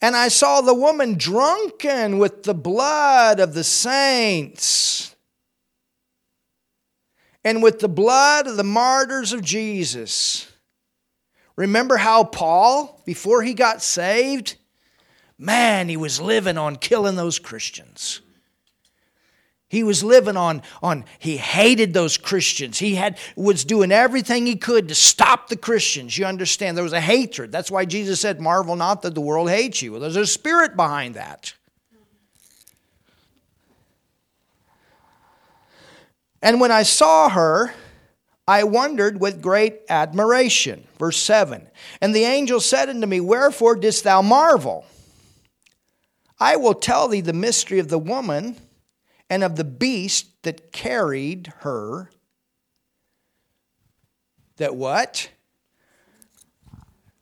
[0.00, 5.14] And I saw the woman drunken with the blood of the saints
[7.44, 10.50] and with the blood of the martyrs of Jesus.
[11.56, 14.56] Remember how Paul, before he got saved,
[15.38, 18.20] man, he was living on killing those Christians.
[19.68, 22.78] He was living on, on he hated those Christians.
[22.78, 26.16] He had was doing everything he could to stop the Christians.
[26.16, 26.76] You understand?
[26.76, 27.50] There was a hatred.
[27.50, 29.92] That's why Jesus said, Marvel not that the world hates you.
[29.92, 31.54] Well, there's a spirit behind that.
[36.40, 37.72] And when I saw her,
[38.46, 40.86] I wondered with great admiration.
[40.98, 41.66] Verse 7
[42.00, 44.84] And the angel said unto me, Wherefore didst thou marvel?
[46.38, 48.56] I will tell thee the mystery of the woman
[49.30, 52.10] and of the beast that carried her.
[54.56, 55.30] That what?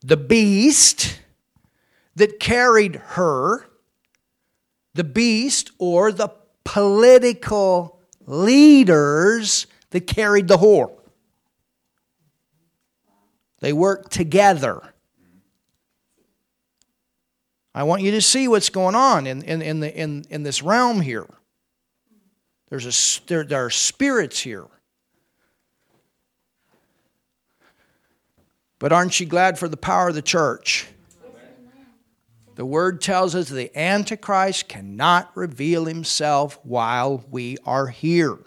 [0.00, 1.20] The beast
[2.16, 3.66] that carried her,
[4.94, 6.30] the beast or the
[6.64, 10.98] political leaders that carried the whore.
[13.60, 14.91] They worked together.
[17.74, 20.62] I want you to see what's going on in, in, in, the, in, in this
[20.62, 21.26] realm here.
[22.68, 24.66] There's a, there, there are spirits here.
[28.78, 30.88] But aren't you glad for the power of the church?
[32.54, 38.38] The word tells us the Antichrist cannot reveal himself while we are here.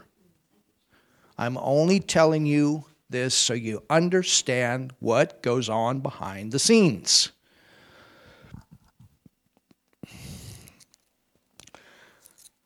[1.38, 7.32] I'm only telling you this so you understand what goes on behind the scenes.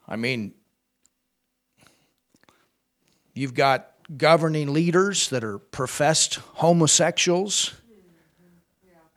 [0.09, 0.53] I mean,
[3.39, 7.73] You've got governing leaders that are professed homosexuals.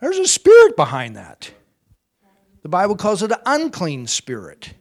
[0.00, 1.50] There's a spirit behind that.
[2.62, 4.74] The Bible calls it an unclean spirit.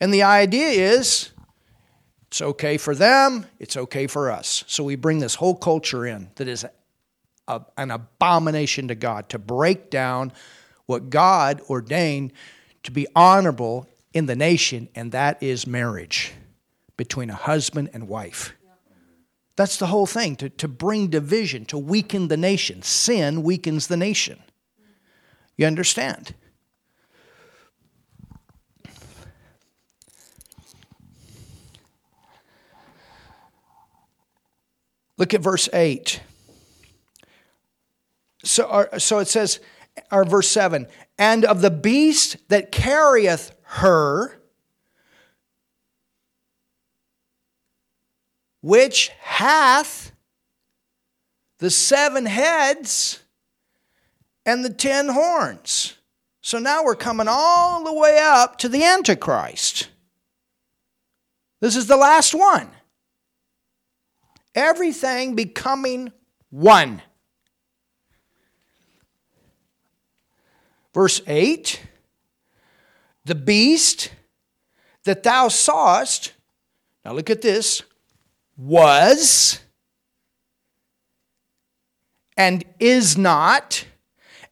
[0.00, 1.32] And the idea is
[2.28, 4.64] it's okay for them, it's okay for us.
[4.66, 6.64] So we bring this whole culture in that is
[7.46, 10.32] a, an abomination to God to break down
[10.86, 12.32] what God ordained
[12.84, 16.32] to be honorable in the nation, and that is marriage
[16.96, 18.54] between a husband and wife.
[19.56, 22.82] That's the whole thing to, to bring division, to weaken the nation.
[22.82, 24.42] Sin weakens the nation.
[25.56, 26.34] You understand?
[35.16, 36.20] Look at verse 8.
[38.42, 39.60] So, uh, so it says,
[40.10, 40.88] or verse 7
[41.18, 44.40] and of the beast that carrieth her,
[48.60, 50.12] which hath
[51.58, 53.20] the seven heads
[54.46, 55.96] and the ten horns.
[56.40, 59.88] So now we're coming all the way up to the Antichrist.
[61.60, 62.68] This is the last one.
[64.54, 66.12] Everything becoming
[66.50, 67.02] one.
[70.92, 71.80] Verse 8
[73.24, 74.10] The beast
[75.04, 76.32] that thou sawest,
[77.04, 77.82] now look at this,
[78.56, 79.60] was
[82.36, 83.86] and is not,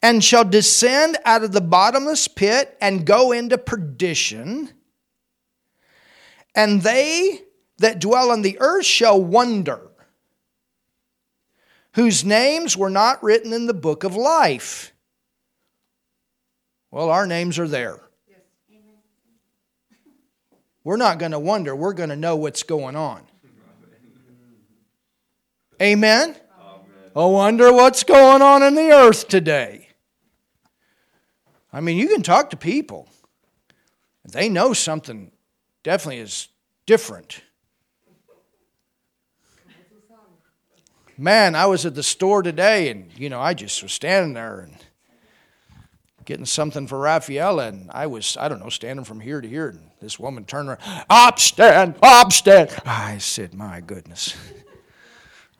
[0.02, 4.70] and shall descend out of the bottomless pit and go into perdition.
[6.54, 7.42] And they
[7.78, 9.90] that dwell on the earth shall wonder,
[11.94, 14.92] whose names were not written in the book of life.
[16.90, 18.00] Well, our names are there.
[20.84, 23.22] We're not going to wonder, we're going to know what's going on.
[25.80, 26.36] Amen?
[27.14, 29.88] I wonder what's going on in the earth today.
[31.72, 33.08] I mean, you can talk to people.
[34.24, 35.32] They know something
[35.82, 36.48] definitely is
[36.86, 37.42] different.
[41.18, 44.60] Man, I was at the store today and, you know, I just was standing there
[44.60, 44.76] and
[46.24, 49.68] getting something for Rafaela, and I was, I don't know, standing from here to here,
[49.68, 52.76] and this woman turned around, Abstand, Abstand.
[52.84, 54.36] I said, My goodness.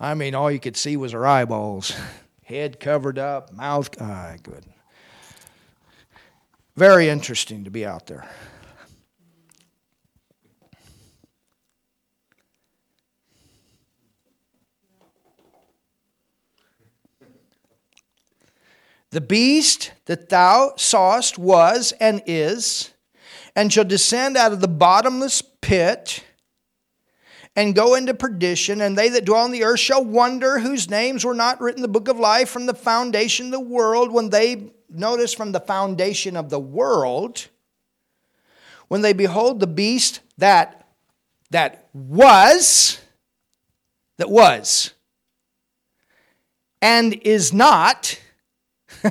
[0.00, 1.96] I mean, all you could see was her eyeballs,
[2.42, 3.88] head covered up, mouth.
[4.00, 4.64] Ah, good.
[6.74, 8.28] Very interesting to be out there.
[19.10, 22.91] The beast that thou sawest was and is,
[23.54, 26.24] and shall descend out of the bottomless pit
[27.54, 31.24] and go into perdition, and they that dwell on the earth shall wonder whose names
[31.24, 34.10] were not written in the book of life from the foundation of the world.
[34.10, 37.48] When they notice from the foundation of the world
[38.88, 40.86] when they behold the beast that
[41.50, 42.98] that was
[44.18, 44.92] that was
[46.80, 48.20] and is not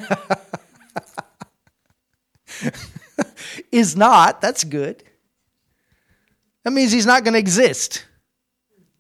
[3.72, 5.04] is not that's good
[6.64, 8.06] That means he's not going to exist.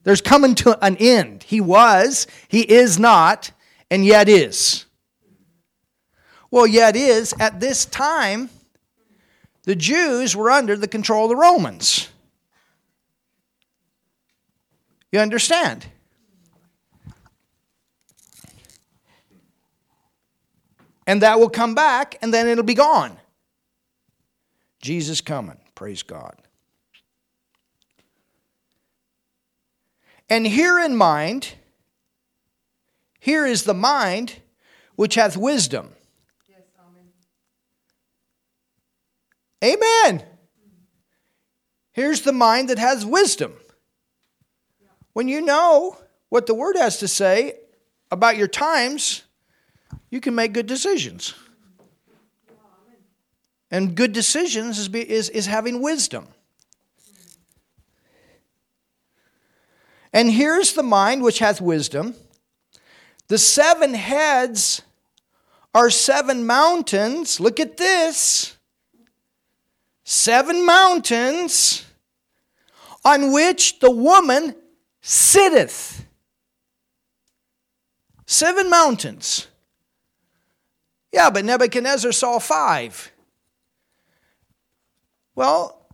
[0.04, 1.44] There's coming to an end.
[1.44, 3.52] He was, he is not,
[3.92, 4.86] and yet is.
[6.50, 8.50] Well, yet is, at this time,
[9.64, 12.10] the Jews were under the control of the Romans.
[15.12, 15.86] You understand?
[21.06, 23.21] And that will come back, and then it'll be gone.
[24.82, 25.58] Jesus coming.
[25.76, 26.36] Praise God.
[30.30, 31.54] And here in mind,
[33.20, 34.38] here is the mind
[34.96, 35.92] which hath wisdom.
[36.50, 36.60] Yes,
[39.64, 39.84] amen.
[40.16, 40.26] amen.
[41.92, 43.54] Here's the mind that has wisdom.
[45.14, 45.98] When you know
[46.30, 47.56] what the Word has to say
[48.10, 49.24] about your times,
[50.10, 51.34] you can make good decisions.
[53.72, 56.28] And good decisions is, is, is having wisdom.
[60.14, 62.16] And here's the mind which hath wisdom.
[63.30, 64.82] The seven heads
[65.74, 67.40] are seven mountains.
[67.40, 68.58] Look at this
[70.04, 71.86] seven mountains
[73.06, 74.56] on which the woman
[75.00, 76.06] sitteth.
[78.26, 79.48] Seven mountains.
[81.12, 83.11] Yeah, but Nebuchadnezzar saw five.
[85.42, 85.88] Well,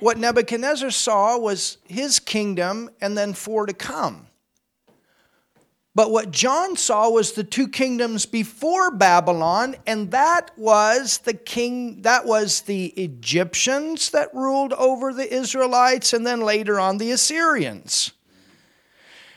[0.00, 4.28] what Nebuchadnezzar saw was his kingdom and then four to come.
[5.94, 12.00] But what John saw was the two kingdoms before Babylon, and that was the king
[12.00, 18.12] that was the Egyptians that ruled over the Israelites, and then later on the Assyrians.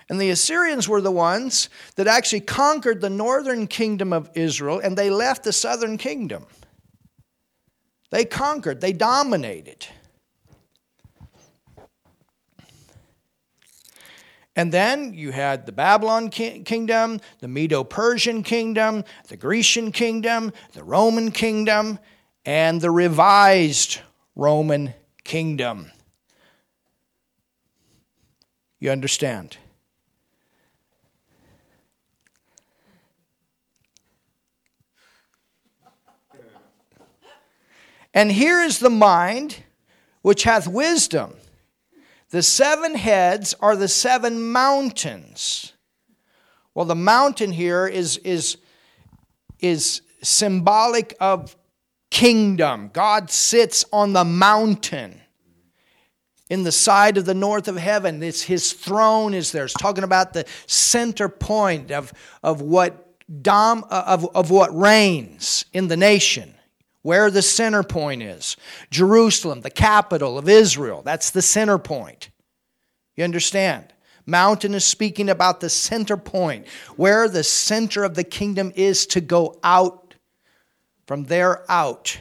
[0.07, 4.97] And the Assyrians were the ones that actually conquered the northern kingdom of Israel, and
[4.97, 6.45] they left the southern kingdom.
[8.09, 9.87] They conquered, they dominated.
[14.55, 20.83] And then you had the Babylon kingdom, the Medo Persian kingdom, the Grecian kingdom, the
[20.83, 21.99] Roman kingdom,
[22.43, 23.99] and the revised
[24.35, 25.91] Roman kingdom.
[28.79, 29.57] You understand?
[38.17, 39.57] And here is the mind
[40.23, 41.35] which hath wisdom.
[42.31, 45.73] The seven heads are the seven mountains.
[46.73, 48.57] Well, the mountain here is, is,
[49.59, 51.55] is symbolic of
[52.09, 52.89] kingdom.
[52.91, 55.21] God sits on the mountain
[56.49, 58.23] in the side of the north of heaven.
[58.23, 59.65] It's, his throne is there.
[59.65, 62.11] It's talking about the center point of,
[62.41, 66.55] of, what, dom, of, of what reigns in the nation
[67.07, 68.57] where the center point is.
[68.91, 72.31] Jerusalem, the capital of Israel, that's the center point.
[73.15, 73.93] You understand?
[74.25, 79.21] Mountain is speaking about the center point, where the center of the kingdom is to
[79.21, 80.15] go out,
[81.05, 82.19] from there out.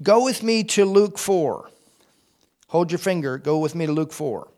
[0.00, 1.68] Go with me to Luke 4.
[2.68, 4.51] Hold your finger, go with me to Luke 4.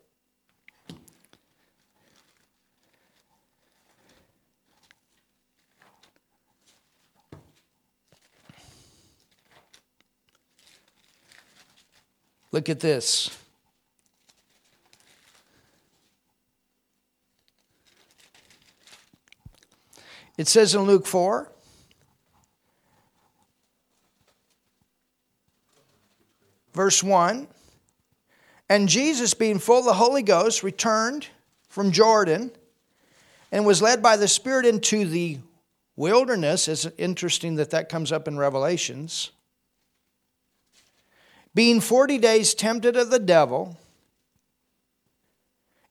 [12.55, 13.37] Look at this.
[20.39, 21.51] It says in Luke 4
[26.75, 27.49] verse 1
[28.69, 31.27] And Jesus, being full of the Holy Ghost, returned
[31.69, 32.53] from Jordan
[33.51, 35.41] and was led by the Spirit into the
[35.97, 36.69] wilderness.
[36.69, 39.33] It's interesting that that comes up in Revelations
[41.55, 43.79] being 40 days tempted of the devil,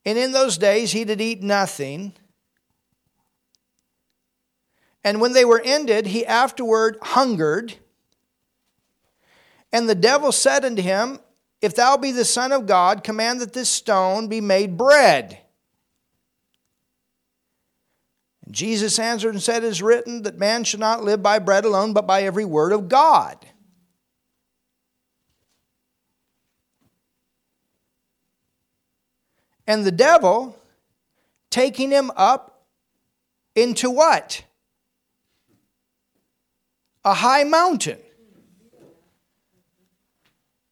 [0.06, 2.14] and in those days he did eat nothing.
[5.04, 7.76] And when they were ended, he afterward hungered.
[9.72, 11.20] And the devil said unto him,
[11.62, 15.40] If thou be the Son of God, command that this stone be made bread.
[18.46, 21.66] And Jesus answered and said, It is written that man should not live by bread
[21.66, 23.46] alone, but by every word of God.
[29.66, 30.58] And the devil
[31.50, 32.66] taking him up
[33.56, 34.44] into what?
[37.06, 38.00] A high mountain.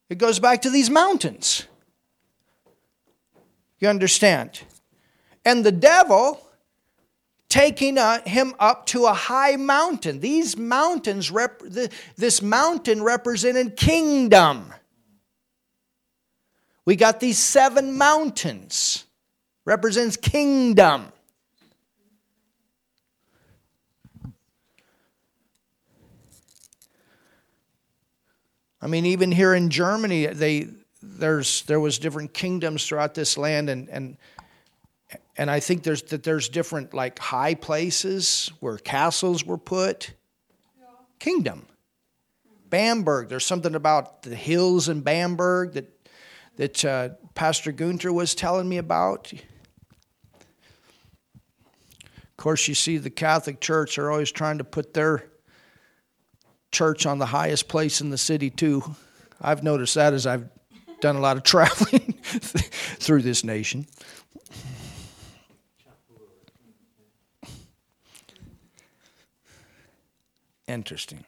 [0.10, 1.68] It goes back to these mountains.
[3.80, 4.62] You understand?
[5.46, 6.40] And the devil
[7.50, 10.20] taking uh, him up to a high mountain.
[10.20, 11.62] These mountains, rep-
[12.16, 14.74] this mountain represented kingdom.
[16.86, 19.06] We got these seven mountains,
[19.66, 21.12] represents kingdom.
[28.82, 30.68] I mean, even here in Germany, they
[31.04, 34.18] there's there was different kingdoms throughout this land, and and
[35.38, 40.14] and I think there's that there's different like high places where castles were put.
[41.20, 41.68] Kingdom.
[42.72, 43.30] Bamberg.
[43.30, 46.01] There's something about the hills in Bamberg that
[46.58, 49.32] that uh, Pastor Gunter was telling me about.
[49.34, 49.40] Of
[52.38, 55.26] course, you see the Catholic Church are always trying to put their
[56.72, 58.84] church on the highest place in the city, too.
[59.40, 60.50] I've noticed that as I've
[61.02, 63.88] done a lot of traveling through this nation.
[70.68, 71.26] Interesting.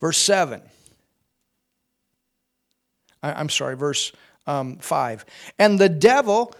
[0.00, 0.60] Verse 7.
[3.24, 4.12] I, am sorry, verse
[4.46, 5.24] um, 5.
[5.58, 6.54] And the devil,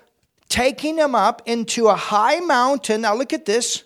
[0.49, 3.85] taking him up into a high mountain, now look at this,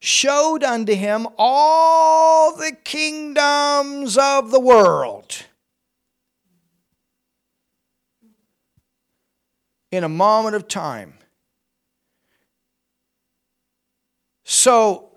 [0.00, 5.44] showed unto him all the kingdoms of the world.
[9.92, 11.14] In a moment of time.
[14.44, 15.08] So,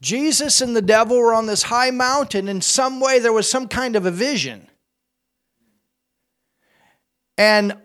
[0.00, 2.48] Jesus and the devil were on this high mountain.
[2.48, 4.68] In some way, there was some kind of a vision.
[7.42, 7.76] And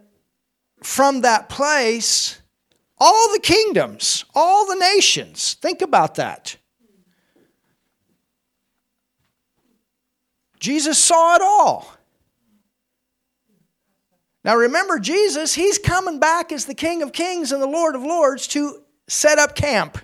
[0.83, 2.39] from that place,
[2.99, 5.55] all the kingdoms, all the nations.
[5.55, 6.57] Think about that.
[10.59, 11.91] Jesus saw it all.
[14.43, 18.03] Now remember, Jesus, he's coming back as the King of Kings and the Lord of
[18.03, 19.97] Lords to set up camp.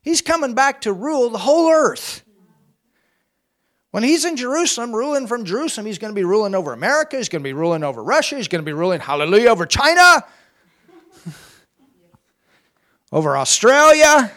[0.00, 2.22] He's coming back to rule the whole earth.
[3.96, 7.30] When he's in Jerusalem, ruling from Jerusalem, he's going to be ruling over America, he's
[7.30, 10.22] going to be ruling over Russia, he's going to be ruling, hallelujah, over China
[13.10, 14.30] over Australia.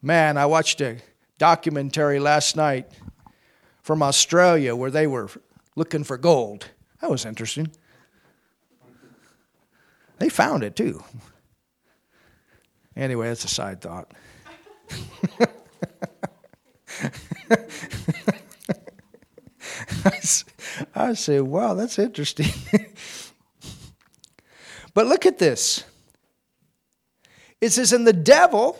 [0.00, 1.00] Man, I watched a
[1.36, 2.90] documentary last night
[3.82, 5.28] from Australia where they were
[5.76, 6.70] looking for gold.
[7.02, 7.70] That was interesting.
[10.16, 11.04] They found it too.
[12.96, 14.10] Anyway, that's a side thought.
[20.94, 22.46] I say, wow, that's interesting.
[24.94, 25.84] but look at this.
[27.60, 28.78] It says, And the devil,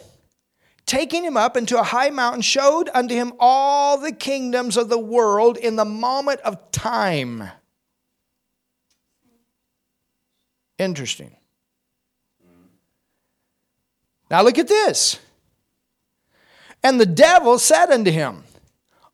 [0.86, 4.98] taking him up into a high mountain, showed unto him all the kingdoms of the
[4.98, 7.44] world in the moment of time.
[10.78, 11.36] Interesting.
[14.30, 15.20] Now look at this.
[16.82, 18.44] And the devil said unto him,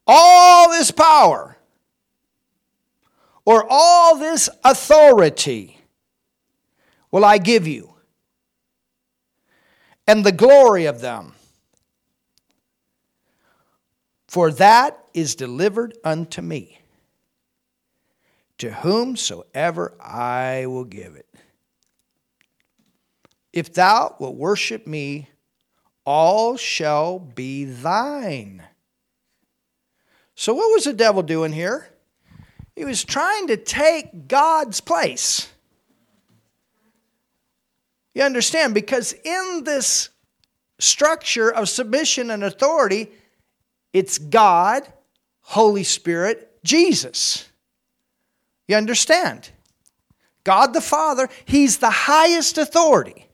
[0.07, 1.57] All this power,
[3.45, 5.79] or all this authority,
[7.11, 7.95] will I give you
[10.09, 11.35] and the glory of them.
[14.27, 16.81] For that is delivered unto me,
[18.57, 21.29] to whomsoever I will give it.
[23.53, 25.29] If thou wilt worship me,
[26.09, 28.63] all shall be thine.
[30.35, 31.87] So, what was the devil doing here?
[32.75, 35.51] He was trying to take God's place.
[38.15, 38.73] You understand?
[38.73, 40.09] Because in this
[40.79, 43.11] structure of submission and authority,
[43.93, 44.91] it's God,
[45.43, 47.51] Holy Spirit, Jesus.
[48.67, 49.51] You understand?
[50.43, 53.28] God the Father, He's the highest authority.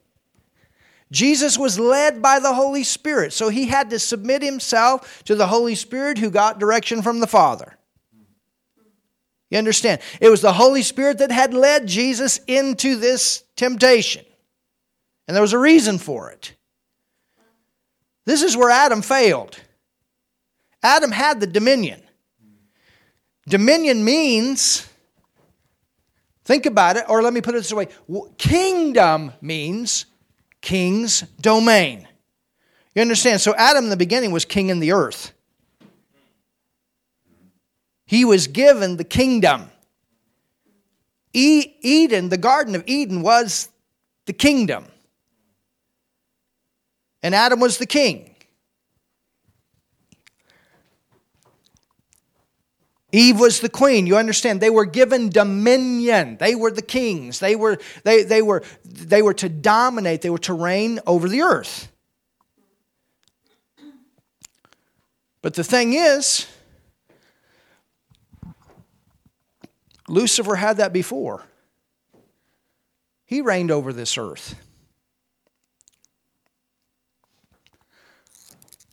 [1.14, 5.46] Jesus was led by the Holy Spirit, so he had to submit himself to the
[5.46, 7.78] Holy Spirit who got direction from the Father.
[9.48, 10.00] You understand?
[10.20, 14.24] It was the Holy Spirit that had led Jesus into this temptation.
[15.28, 16.54] And there was a reason for it.
[18.24, 19.56] This is where Adam failed.
[20.82, 22.02] Adam had the dominion.
[23.46, 24.88] Dominion means,
[26.44, 27.86] think about it, or let me put it this way
[28.36, 30.06] kingdom means
[30.64, 32.08] king's domain.
[32.94, 33.40] You understand?
[33.40, 35.32] So Adam in the beginning was king in the earth.
[38.06, 39.70] He was given the kingdom.
[41.32, 43.68] Eden, the Garden of Eden, was
[44.26, 44.86] the kingdom
[47.24, 48.33] and Adam was the king.
[53.14, 54.08] Eve was the queen.
[54.08, 54.60] You understand?
[54.60, 56.36] They were given dominion.
[56.38, 57.38] They were the kings.
[57.38, 61.42] They were, they, they, were, they were to dominate, they were to reign over the
[61.42, 61.92] earth.
[65.42, 66.48] But the thing is,
[70.08, 71.44] Lucifer had that before.
[73.26, 74.56] He reigned over this earth.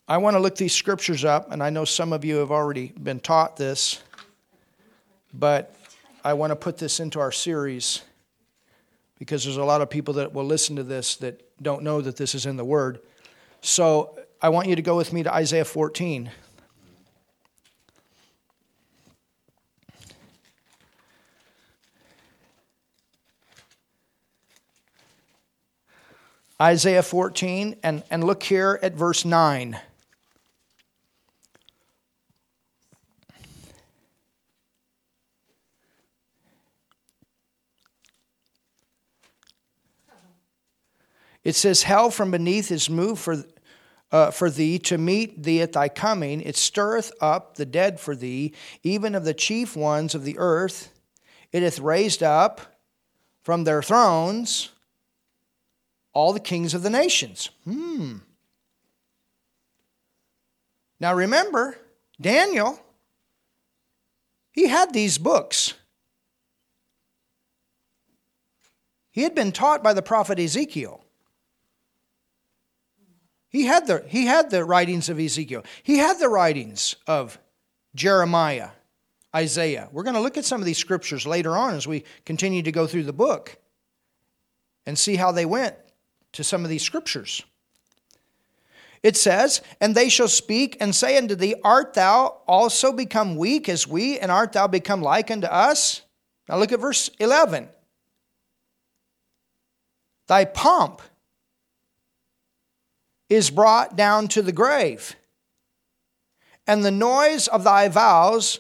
[0.07, 2.93] I want to look these scriptures up, and I know some of you have already
[3.01, 3.99] been taught this
[5.33, 5.75] but
[6.23, 8.01] I want to put this into our series
[9.17, 12.17] because there's a lot of people that will listen to this that don't know that
[12.17, 12.99] this is in the Word.
[13.61, 16.31] So I want you to go with me to Isaiah 14.
[26.61, 29.79] Isaiah 14, and, and look here at verse 9.
[41.43, 43.43] It says, Hell from beneath is moved for,
[44.11, 46.41] uh, for thee to meet thee at thy coming.
[46.41, 50.91] It stirreth up the dead for thee, even of the chief ones of the earth.
[51.51, 52.61] It hath raised up
[53.43, 54.69] from their thrones
[56.13, 57.49] all the kings of the nations.
[57.63, 58.17] Hmm.
[60.99, 61.77] Now remember,
[62.19, 62.79] Daniel,
[64.51, 65.73] he had these books.
[69.09, 71.03] He had been taught by the prophet Ezekiel.
[73.51, 75.63] He had the, he had the writings of Ezekiel.
[75.83, 77.37] He had the writings of
[77.93, 78.69] Jeremiah,
[79.35, 79.89] Isaiah.
[79.91, 82.71] We're going to look at some of these scriptures later on as we continue to
[82.71, 83.57] go through the book
[84.85, 85.75] and see how they went
[86.31, 87.43] to some of these scriptures.
[89.03, 93.67] It says, And they shall speak and say unto thee, Art thou also become weak
[93.67, 96.03] as we, and art thou become like unto us?
[96.47, 97.67] Now look at verse 11.
[100.27, 101.01] Thy pomp
[103.31, 105.15] is brought down to the grave.
[106.67, 108.59] And the noise of thy vows,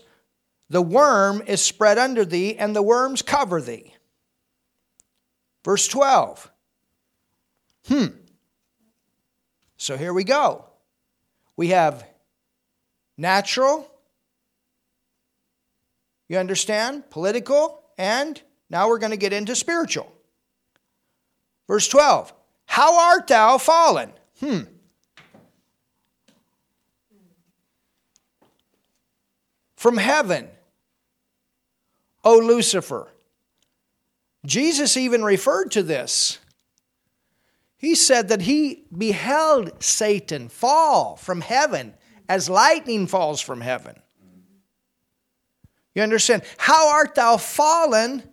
[0.69, 3.93] the worm is spread under thee, and the worms cover thee.
[5.65, 6.49] Verse 12.
[7.89, 8.05] Hmm.
[9.75, 10.63] So here we go.
[11.57, 12.07] We have
[13.17, 13.91] natural,
[16.29, 20.09] you understand, political, and now we're going to get into spiritual.
[21.67, 22.33] Verse 12
[22.67, 24.13] How art thou fallen?
[24.41, 24.61] Hmm.
[29.75, 30.49] From heaven,
[32.23, 33.07] O Lucifer.
[34.45, 36.39] Jesus even referred to this.
[37.77, 41.93] He said that he beheld Satan fall from heaven
[42.29, 43.95] as lightning falls from heaven.
[45.95, 46.43] You understand?
[46.57, 48.23] How art thou fallen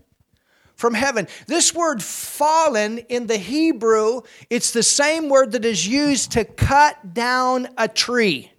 [0.78, 1.26] from heaven.
[1.46, 7.12] This word fallen in the Hebrew, it's the same word that is used to cut
[7.12, 8.50] down a tree.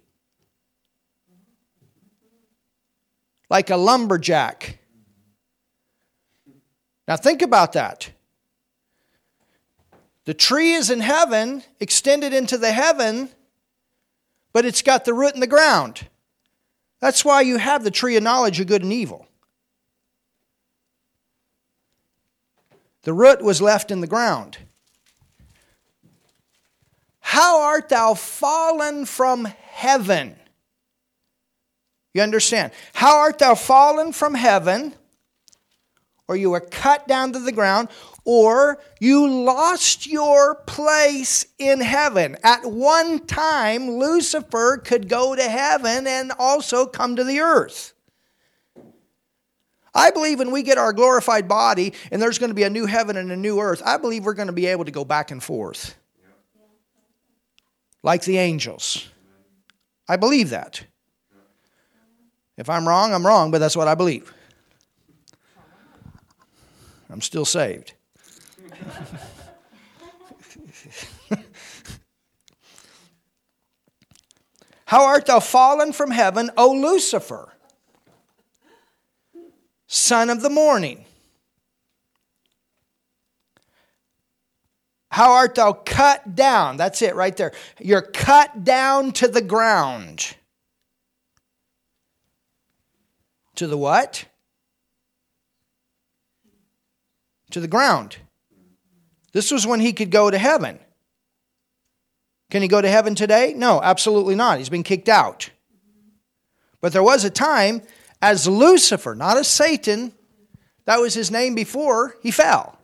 [3.48, 4.78] Like a lumberjack.
[7.08, 8.10] Now think about that.
[10.26, 13.30] The tree is in heaven, extended into the heaven,
[14.52, 16.06] but it's got the root in the ground.
[17.00, 19.26] That's why you have the tree of knowledge of good and evil.
[23.02, 24.58] The root was left in the ground.
[27.20, 30.36] How art thou fallen from heaven?
[32.12, 32.72] You understand?
[32.92, 34.94] How art thou fallen from heaven?
[36.28, 37.88] Or you were cut down to the ground,
[38.24, 42.36] or you lost your place in heaven.
[42.44, 47.94] At one time, Lucifer could go to heaven and also come to the earth.
[49.94, 52.86] I believe when we get our glorified body and there's going to be a new
[52.86, 55.30] heaven and a new earth, I believe we're going to be able to go back
[55.30, 55.96] and forth
[58.02, 59.08] like the angels.
[60.08, 60.82] I believe that.
[62.56, 64.32] If I'm wrong, I'm wrong, but that's what I believe.
[67.08, 67.94] I'm still saved.
[74.84, 77.52] How art thou fallen from heaven, O Lucifer?
[79.90, 81.04] Son of the morning.
[85.10, 86.76] How art thou cut down?
[86.76, 87.50] That's it right there.
[87.80, 90.36] You're cut down to the ground.
[93.56, 94.26] To the what?
[97.50, 98.16] To the ground.
[99.32, 100.78] This was when he could go to heaven.
[102.48, 103.54] Can he go to heaven today?
[103.56, 104.58] No, absolutely not.
[104.58, 105.50] He's been kicked out.
[106.80, 107.82] But there was a time
[108.22, 110.12] as Lucifer, not as Satan.
[110.84, 112.78] That was his name before he fell.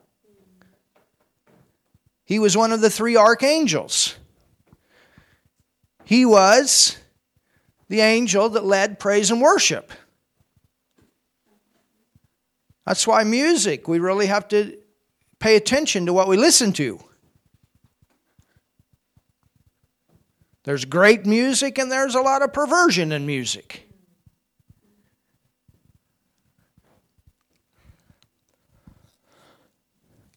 [2.25, 4.17] He was one of the three archangels.
[6.05, 6.99] He was
[7.89, 9.93] the angel that led praise and worship.
[12.85, 14.77] That's why music, we really have to
[15.39, 17.01] pay attention to what we listen to.
[20.65, 23.86] There's great music and there's a lot of perversion in music.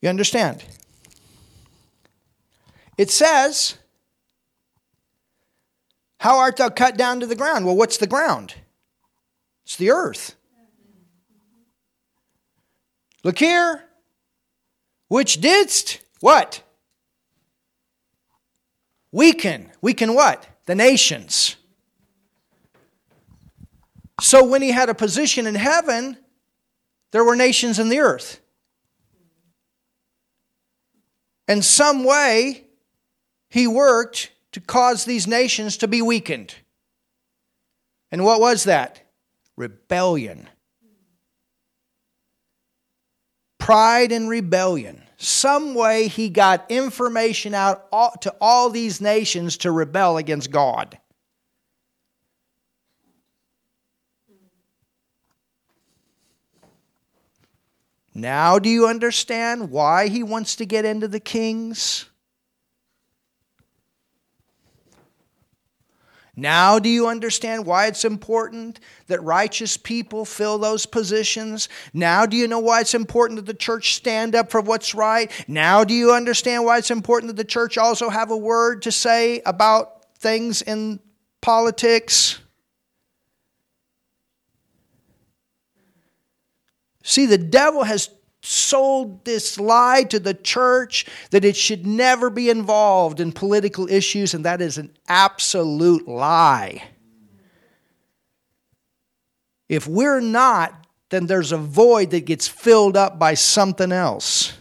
[0.02, 0.64] You understand?
[2.98, 3.78] It says,
[6.20, 7.66] How art thou cut down to the ground?
[7.66, 8.56] Well, what's the ground?
[9.66, 10.36] It's the earth.
[13.24, 13.84] Look here,
[15.10, 16.64] which didst what?
[19.12, 19.72] Weaken.
[19.82, 20.48] Weaken what?
[20.66, 21.58] The nations.
[24.22, 26.18] So when he had a position in heaven,
[27.12, 28.40] there were nations in the earth.
[31.50, 32.66] In some way,
[33.50, 36.54] he worked to cause these nations to be weakened.
[38.12, 39.02] And what was that?
[39.58, 40.48] Rebellion.
[43.58, 45.02] Pride and rebellion.
[45.18, 51.00] Some way he got information out to all these nations to rebel against God.
[58.20, 62.06] Now, do you understand why he wants to get into the kings?
[66.36, 71.70] Now, do you understand why it's important that righteous people fill those positions?
[71.94, 75.32] Now, do you know why it's important that the church stand up for what's right?
[75.48, 78.92] Now, do you understand why it's important that the church also have a word to
[78.92, 81.00] say about things in
[81.42, 82.40] politics?
[87.10, 88.12] See, the devil has
[88.44, 94.36] sold this lie to the church that it should never be involved in political issues,
[94.36, 96.84] and that is an absolute lie.
[99.68, 104.54] If we're not, then there's a void that gets filled up by something else.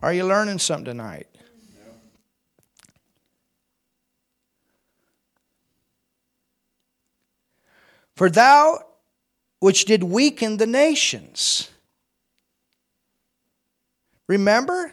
[0.00, 1.26] Are you learning something tonight?
[8.14, 8.84] For thou
[9.60, 11.70] which did weaken the nations.
[14.26, 14.92] Remember?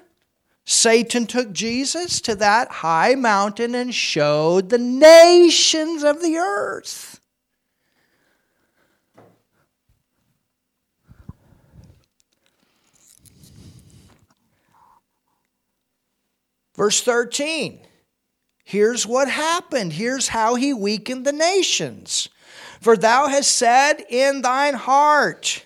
[0.63, 7.14] Satan took Jesus to that high mountain and showed the nations of the earth.
[16.75, 17.79] Verse 13.
[18.63, 19.93] Here's what happened.
[19.93, 22.29] Here's how he weakened the nations.
[22.81, 25.65] For thou hast said in thine heart.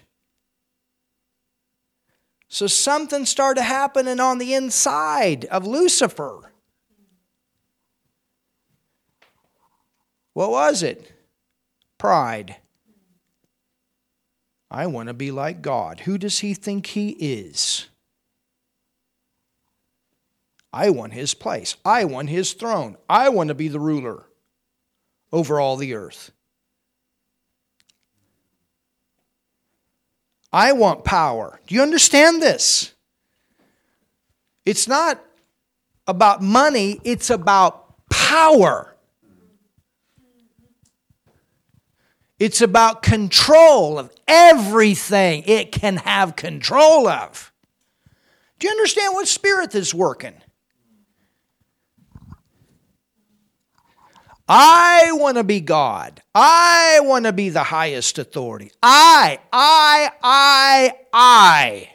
[2.47, 6.51] So something started happening on the inside of Lucifer.
[10.33, 11.11] What was it?
[11.97, 12.55] Pride.
[14.71, 16.01] I want to be like God.
[16.01, 17.88] Who does he think he is?
[20.71, 21.75] I want his place.
[21.83, 22.97] I want his throne.
[23.09, 24.25] I want to be the ruler
[25.31, 26.31] over all the earth.
[30.51, 31.59] I want power.
[31.67, 32.93] Do you understand this?
[34.65, 35.23] It's not
[36.07, 38.95] about money, it's about power.
[42.39, 47.51] It's about control of everything it can have control of.
[48.59, 50.35] Do you understand what spirit is working?
[54.51, 56.23] I want to be God.
[56.33, 58.71] I want to be the highest authority.
[58.81, 61.89] I, I, I, I.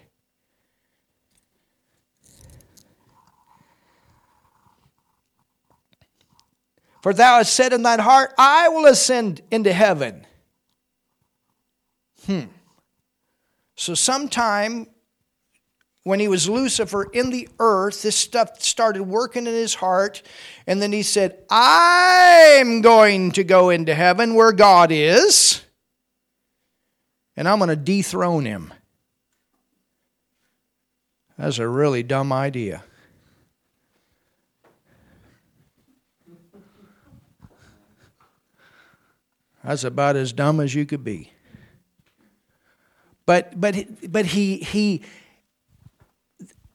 [7.03, 10.25] For thou hast said in thine heart, I will ascend into heaven.
[12.27, 12.45] Hmm.
[13.77, 14.87] So, sometime
[16.05, 20.23] when he was Lucifer in the earth, this stuff started working in his heart.
[20.67, 25.63] And then he said, I'm going to go into heaven where God is,
[27.37, 28.73] and I'm going to dethrone him.
[31.39, 32.85] That's a really dumb idea.
[39.65, 41.33] That's about as dumb as you could be.
[43.25, 43.75] But but
[44.13, 45.03] but he he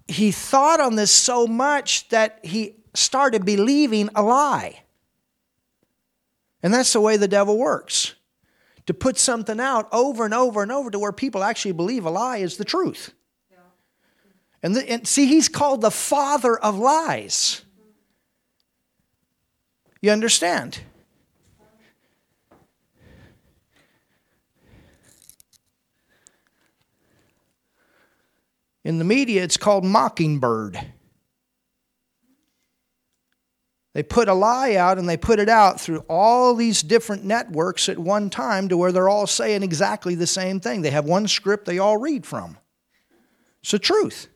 [0.10, 4.82] he thought on this so much that he started believing a lie.
[6.64, 8.16] And that's the way the devil works.
[8.88, 12.10] To put something out over and over and over to where people actually believe a
[12.10, 13.14] lie is the truth.
[14.64, 17.64] And, the, and see, he's called the father of lies.
[20.02, 20.80] You understand?
[28.84, 30.80] In the media, it's called mockingbird.
[33.94, 37.90] They put a lie out and they put it out through all these different networks
[37.90, 40.82] at one time to where they're all saying exactly the same thing.
[40.82, 42.58] They have one script they all read from.
[43.62, 44.28] It's the truth.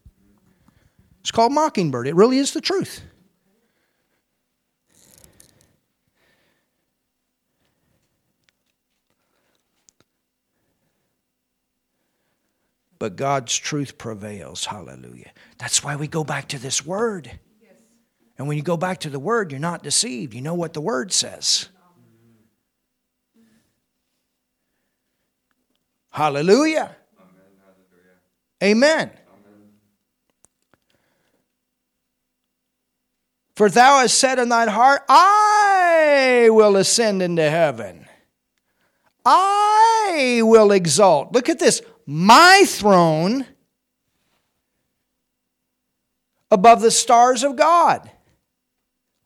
[1.21, 2.07] It's called Mockingbird.
[2.07, 3.03] It really is the truth.
[13.03, 14.63] But God's truth prevails.
[14.63, 15.33] Hallelujah.
[15.57, 17.29] That's why we go back to this word.
[18.37, 20.33] And when you go back to the Word, you're not deceived.
[20.33, 21.67] You know what the Word says.
[26.11, 26.95] Hallelujah.
[28.63, 29.11] Amen.
[33.57, 38.05] For thou hast said in thine heart, I will ascend into heaven.
[39.25, 39.62] I
[40.41, 41.33] will exalt.
[41.33, 41.81] Look at this.
[42.05, 43.45] My throne
[46.51, 48.09] above the stars of God.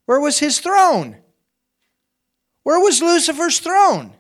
[0.05, 1.18] Where was his throne?
[2.64, 4.14] Where was Lucifer's throne?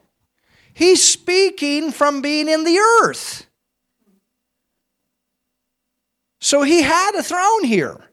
[0.73, 3.47] He's speaking from being in the earth.
[6.39, 8.09] So he had a throne here.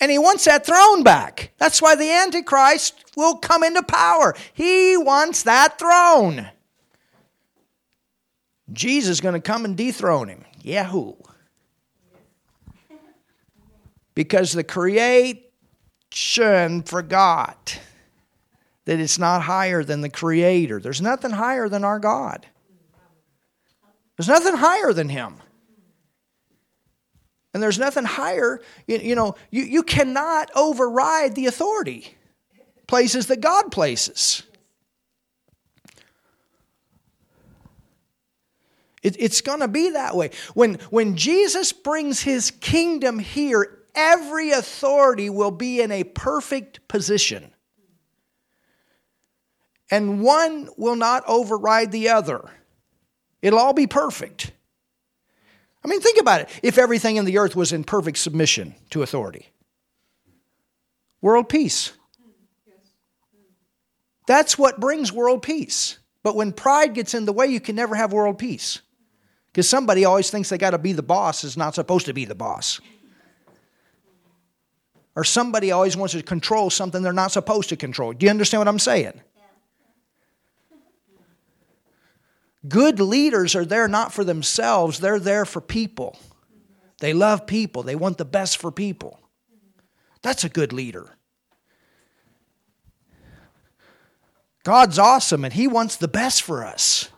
[0.00, 1.52] And he wants that throne back.
[1.58, 4.34] That's why the Antichrist will come into power.
[4.52, 6.50] He wants that throne.
[8.72, 10.44] Jesus is going to come and dethrone him.
[10.62, 11.14] Yahoo.
[14.14, 15.42] Because the creation
[16.84, 17.78] forgot
[18.84, 20.80] that it's not higher than the Creator.
[20.80, 22.46] There's nothing higher than our God.
[24.16, 25.36] There's nothing higher than Him.
[27.52, 32.14] And there's nothing higher, you, you know, you, you cannot override the authority
[32.88, 34.42] places that God places.
[39.04, 40.30] It, it's going to be that way.
[40.54, 47.52] When, when Jesus brings his kingdom here, every authority will be in a perfect position.
[49.90, 52.50] And one will not override the other.
[53.42, 54.50] It'll all be perfect.
[55.84, 56.48] I mean, think about it.
[56.62, 59.50] If everything in the earth was in perfect submission to authority,
[61.20, 61.92] world peace.
[64.26, 65.98] That's what brings world peace.
[66.22, 68.80] But when pride gets in the way, you can never have world peace.
[69.54, 72.26] Because somebody always thinks they got to be the boss is not supposed to be
[72.26, 72.80] the boss
[75.16, 78.12] or somebody always wants to control something they're not supposed to control.
[78.12, 79.20] Do you understand what I'm saying?
[82.66, 86.18] Good leaders are there not for themselves, they're there for people.
[87.00, 89.20] They love people, they want the best for people.
[90.22, 91.16] That's a good leader.
[94.62, 97.10] God's awesome and He wants the best for us.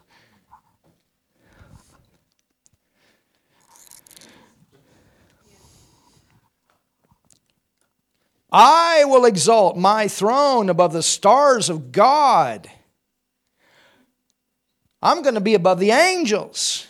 [8.58, 12.66] I will exalt my throne above the stars of God.
[15.02, 16.86] I'm going to be above the angels.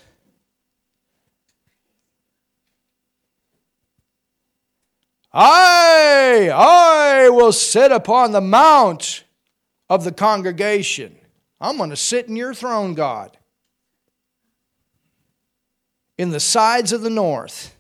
[5.33, 9.25] I, I will sit upon the mount
[9.91, 11.17] of the congregation.
[11.61, 13.37] I'm going to sit in your throne, God,
[16.17, 17.76] in the sides of the north.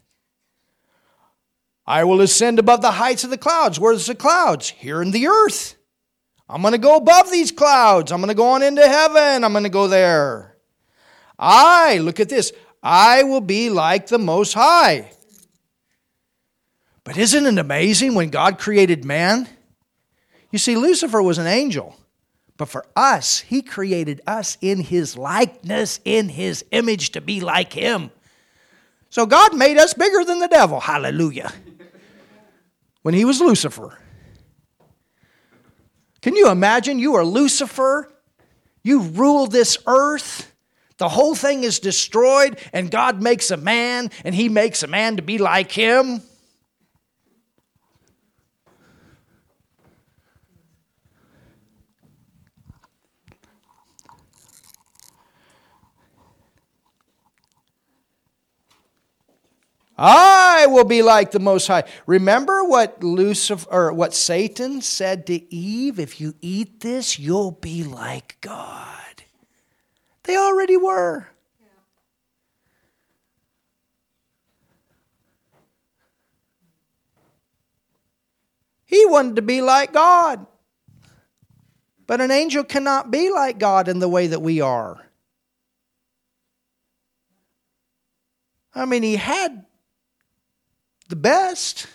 [1.86, 3.78] I will ascend above the heights of the clouds.
[3.78, 4.70] Where's the clouds?
[4.70, 5.76] Here in the earth.
[6.48, 8.10] I'm going to go above these clouds.
[8.10, 9.44] I'm going to go on into heaven.
[9.44, 10.56] I'm going to go there.
[11.38, 12.52] I, look at this,
[12.82, 15.10] I will be like the Most High.
[17.04, 19.48] But isn't it amazing when God created man?
[20.50, 21.96] You see, Lucifer was an angel.
[22.56, 27.72] But for us, he created us in his likeness, in his image to be like
[27.72, 28.10] him.
[29.10, 30.80] So God made us bigger than the devil.
[30.80, 31.52] Hallelujah
[33.06, 33.96] when he was Lucifer.
[36.22, 36.98] Can you imagine?
[36.98, 38.12] You are Lucifer,
[38.82, 40.52] you rule this earth.
[40.96, 45.18] The whole thing is destroyed, and God makes a man, and he makes a man
[45.18, 46.20] to be like him.
[59.98, 61.84] I will be like the Most High.
[62.06, 65.98] Remember what Lucifer or what Satan said to Eve?
[65.98, 69.22] If you eat this, you'll be like God.
[70.24, 71.28] They already were.
[78.86, 80.46] He wanted to be like God.
[82.06, 85.02] But an angel cannot be like God in the way that we are.
[88.74, 89.65] I mean, he had
[91.08, 91.86] the best.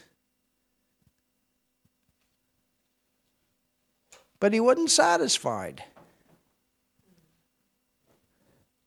[4.39, 5.83] But he wasn't satisfied.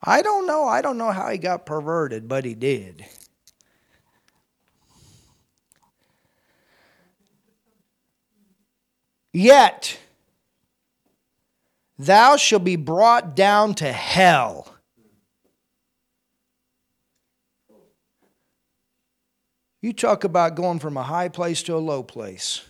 [0.02, 0.66] I don't know.
[0.66, 3.06] I don't know how he got perverted, but he did.
[9.32, 9.98] Yet,
[11.98, 14.73] thou shalt be brought down to hell.
[19.84, 22.62] You talk about going from a high place to a low place,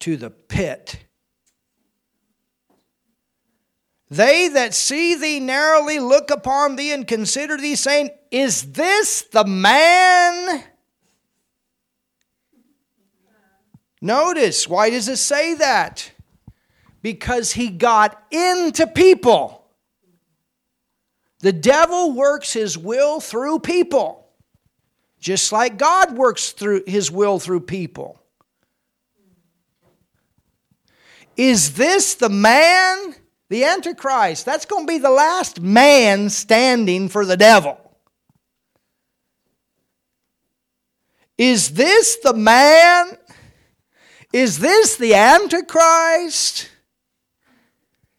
[0.00, 0.96] to the pit.
[4.08, 9.44] They that see thee narrowly look upon thee and consider thee, saying, Is this the
[9.44, 10.64] man?
[14.00, 16.12] Notice, why does it say that?
[17.02, 19.66] Because he got into people.
[21.40, 24.23] The devil works his will through people
[25.24, 28.20] just like God works through his will through people.
[31.34, 33.14] Is this the man,
[33.48, 34.44] the Antichrist?
[34.44, 37.80] That's going to be the last man standing for the devil.
[41.38, 43.16] Is this the man?
[44.30, 46.68] Is this the Antichrist?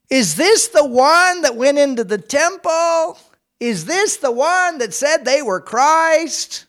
[0.09, 3.19] Is this the one that went into the temple?
[3.59, 6.65] Is this the one that said they were Christ?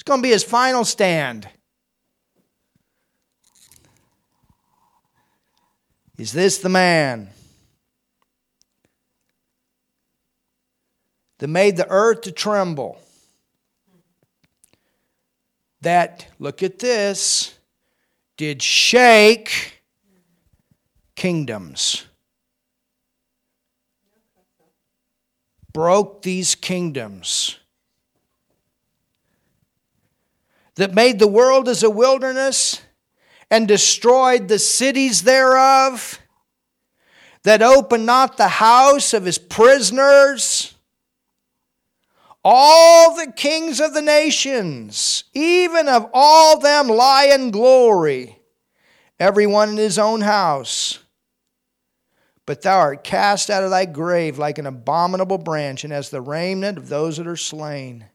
[0.00, 1.46] It's going to be his final stand.
[6.16, 7.28] Is this the man
[11.36, 12.98] that made the earth to tremble?
[15.82, 17.58] That, look at this,
[18.38, 19.82] did shake
[21.14, 22.06] kingdoms.
[25.74, 27.59] Broke these kingdoms.
[30.80, 32.80] That made the world as a wilderness
[33.50, 36.18] and destroyed the cities thereof,
[37.42, 40.72] that opened not the house of his prisoners.
[42.42, 48.38] All the kings of the nations, even of all them, lie in glory,
[49.18, 50.98] every one in his own house.
[52.46, 56.22] But thou art cast out of thy grave like an abominable branch, and as the
[56.22, 58.06] raiment of those that are slain.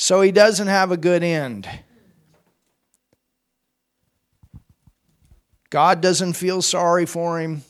[0.00, 1.68] So he doesn't have a good end.
[5.68, 7.64] God doesn't feel sorry for him.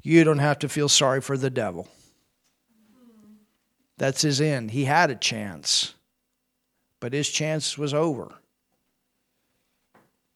[0.00, 1.86] You don't have to feel sorry for the devil.
[3.98, 4.70] That's his end.
[4.70, 5.92] He had a chance,
[6.98, 8.32] but his chance was over.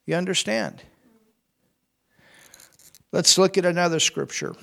[0.05, 0.83] You understand?
[3.13, 4.55] Let's look at another scripture.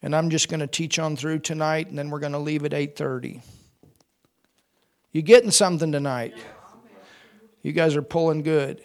[0.00, 2.64] And I'm just going to teach on through tonight and then we're going to leave
[2.64, 3.42] at 8:30.
[5.12, 6.34] You getting something tonight?
[7.62, 8.80] You guys are pulling good.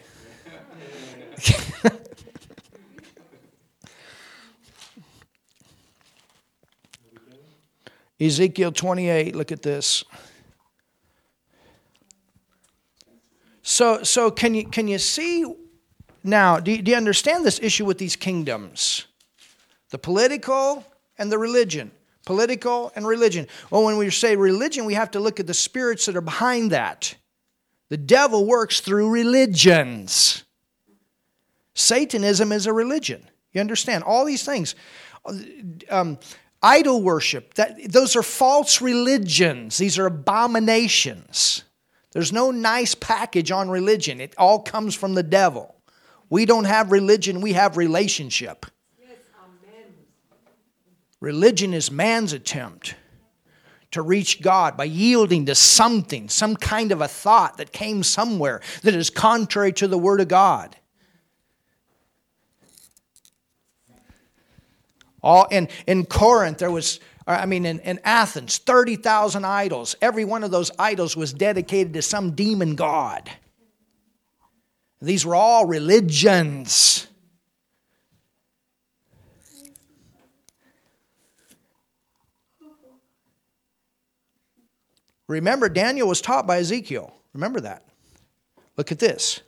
[8.18, 10.02] Ezekiel 28, look at this.
[13.62, 15.44] So, so can, you, can you see
[16.24, 16.58] now?
[16.58, 19.06] Do you, do you understand this issue with these kingdoms?
[19.90, 20.84] The political
[21.18, 21.90] and the religion
[22.26, 23.46] political and religion.
[23.70, 26.72] Well, when we say religion, we have to look at the spirits that are behind
[26.72, 27.14] that.
[27.88, 30.44] The devil works through religions.
[31.74, 33.26] Satanism is a religion.
[33.52, 34.04] You understand?
[34.04, 34.74] All these things.
[35.88, 36.18] Um,
[36.62, 39.78] idol worship, that, those are false religions.
[39.78, 41.62] These are abominations.
[42.12, 45.74] There's no nice package on religion, it all comes from the devil.
[46.28, 48.66] We don't have religion, we have relationship.
[51.20, 52.94] Religion is man's attempt
[53.92, 58.60] to reach God by yielding to something, some kind of a thought that came somewhere
[58.82, 60.76] that is contrary to the Word of God.
[65.22, 69.96] All in, in Corinth, there was, I mean, in, in Athens, 30,000 idols.
[70.00, 73.30] Every one of those idols was dedicated to some demon god.
[75.00, 77.08] These were all religions.
[85.28, 87.12] Remember, Daniel was taught by Ezekiel.
[87.32, 87.84] Remember that.
[88.76, 89.40] Look at this.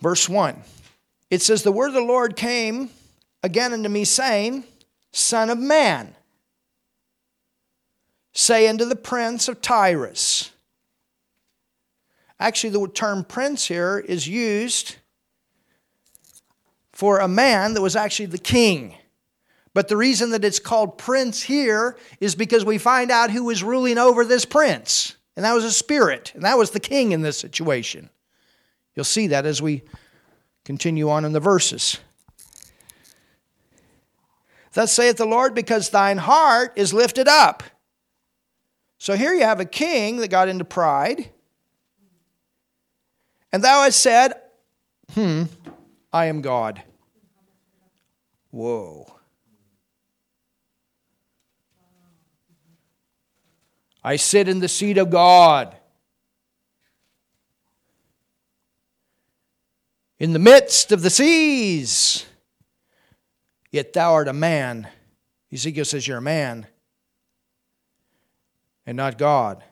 [0.00, 0.56] Verse 1.
[1.30, 2.90] It says, The word of the Lord came
[3.42, 4.64] again unto me, saying,
[5.12, 6.14] Son of man,
[8.32, 10.50] say unto the prince of Tyrus.
[12.38, 14.96] Actually, the term prince here is used
[16.92, 18.94] for a man that was actually the king.
[19.72, 23.62] But the reason that it's called prince here is because we find out who was
[23.62, 25.16] ruling over this prince.
[25.36, 26.32] And that was a spirit.
[26.34, 28.10] And that was the king in this situation.
[28.94, 29.82] You'll see that as we
[30.64, 31.98] continue on in the verses.
[34.72, 37.62] Thus saith the Lord, because thine heart is lifted up.
[38.98, 41.30] So here you have a king that got into pride.
[43.52, 44.34] And thou hast said,
[45.14, 45.44] Hmm,
[46.12, 46.82] I am God.
[48.50, 49.19] Whoa.
[54.02, 55.76] I sit in the seat of God.
[60.18, 62.26] In the midst of the seas,
[63.70, 64.88] yet thou art a man.
[65.52, 66.66] Ezekiel says, You're a man
[68.86, 69.64] and not God.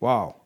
[0.00, 0.36] Wow.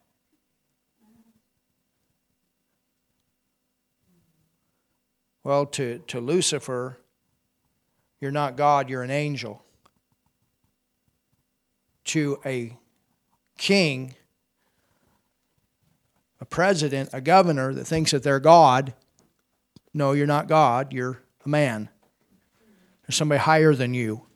[5.45, 6.99] Well, to, to Lucifer,
[8.21, 9.63] you're not God, you're an angel
[12.05, 12.77] to a
[13.59, 14.15] king,
[16.41, 18.95] a president, a governor that thinks that they're God,
[19.95, 21.89] no, you're not God, you're a man.
[23.07, 24.27] There's somebody higher than you.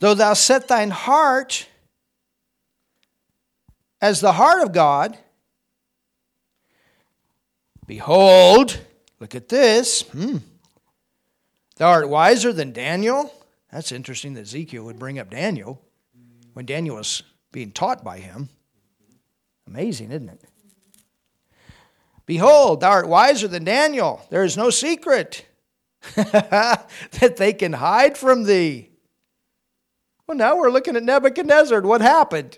[0.00, 1.68] Though thou set thine heart
[4.00, 5.18] as the heart of God,
[7.90, 8.78] Behold,
[9.18, 10.02] look at this.
[10.02, 10.36] Hmm.
[11.74, 13.34] Thou art wiser than Daniel.
[13.72, 15.82] That's interesting that Ezekiel would bring up Daniel
[16.52, 18.48] when Daniel was being taught by him.
[19.66, 20.44] Amazing, isn't it?
[22.26, 24.24] Behold, thou art wiser than Daniel.
[24.30, 25.44] There is no secret
[26.14, 28.90] that they can hide from thee.
[30.28, 31.80] Well, now we're looking at Nebuchadnezzar.
[31.80, 32.56] What happened?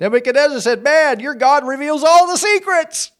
[0.00, 3.11] Nebuchadnezzar said, Man, your God reveals all the secrets.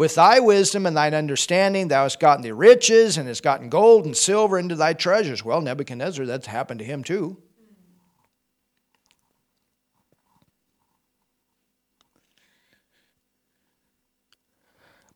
[0.00, 4.06] With thy wisdom and thine understanding, thou hast gotten the riches and hast gotten gold
[4.06, 5.44] and silver into thy treasures.
[5.44, 7.36] Well, Nebuchadnezzar, that's happened to him too.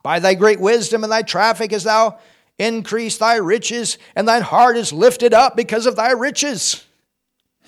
[0.03, 2.19] By thy great wisdom and thy traffic hast thou
[2.59, 6.85] increased thy riches, and thine heart is lifted up because of thy riches.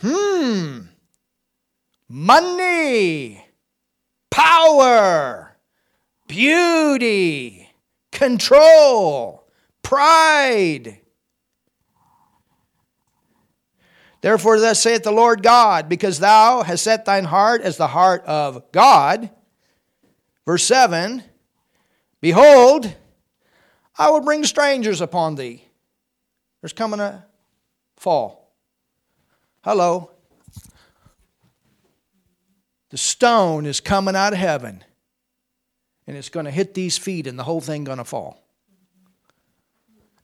[0.02, 0.80] Hmm.
[2.10, 3.43] Money,
[4.30, 5.45] power,
[6.27, 7.69] beauty,
[8.12, 9.47] control,
[9.82, 11.01] pride.
[14.20, 18.24] Therefore, thus saith the Lord God, because thou hast set thine heart as the heart
[18.24, 19.31] of God.
[20.44, 21.23] Verse 7
[22.20, 22.93] Behold,
[23.97, 25.65] I will bring strangers upon thee.
[26.61, 27.24] There's coming a
[27.97, 28.53] fall.
[29.62, 30.11] Hello.
[32.90, 34.85] The stone is coming out of heaven
[36.06, 38.42] and it's going to hit these feet and the whole thing going to fall.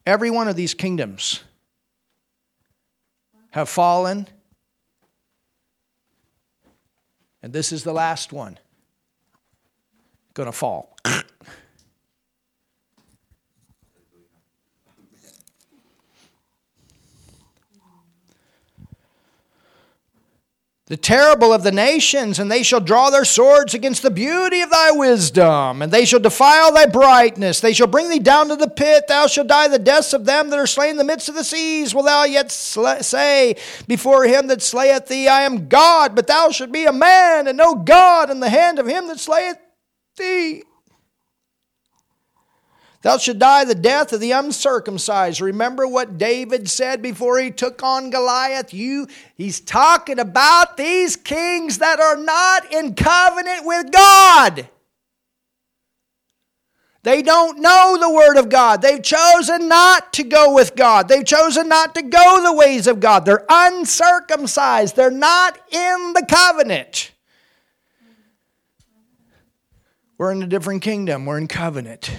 [0.07, 1.43] Every one of these kingdoms
[3.51, 4.27] have fallen
[7.43, 8.59] and this is the last one
[10.35, 10.97] going to fall.
[20.93, 24.69] The terrible of the nations, and they shall draw their swords against the beauty of
[24.69, 27.61] thy wisdom, and they shall defile thy brightness.
[27.61, 29.05] They shall bring thee down to the pit.
[29.09, 31.45] Thou shalt die the deaths of them that are slain in the midst of the
[31.45, 31.95] seas.
[31.95, 33.57] Will thou yet say
[33.89, 37.57] before him that slayeth thee, I am God, but thou shalt be a man, and
[37.57, 39.57] no God in the hand of him that slayeth
[40.19, 40.63] thee.
[43.03, 45.41] Thou shalt die the death of the uncircumcised.
[45.41, 48.73] Remember what David said before he took on Goliath?
[48.73, 54.69] You he's talking about these kings that are not in covenant with God.
[57.03, 58.81] They don't know the Word of God.
[58.81, 61.09] They've chosen not to go with God.
[61.09, 63.25] They've chosen not to go the ways of God.
[63.25, 64.95] They're uncircumcised.
[64.95, 67.11] They're not in the covenant.
[70.17, 71.27] We're in a different kingdom.
[71.27, 72.13] We're in covenant.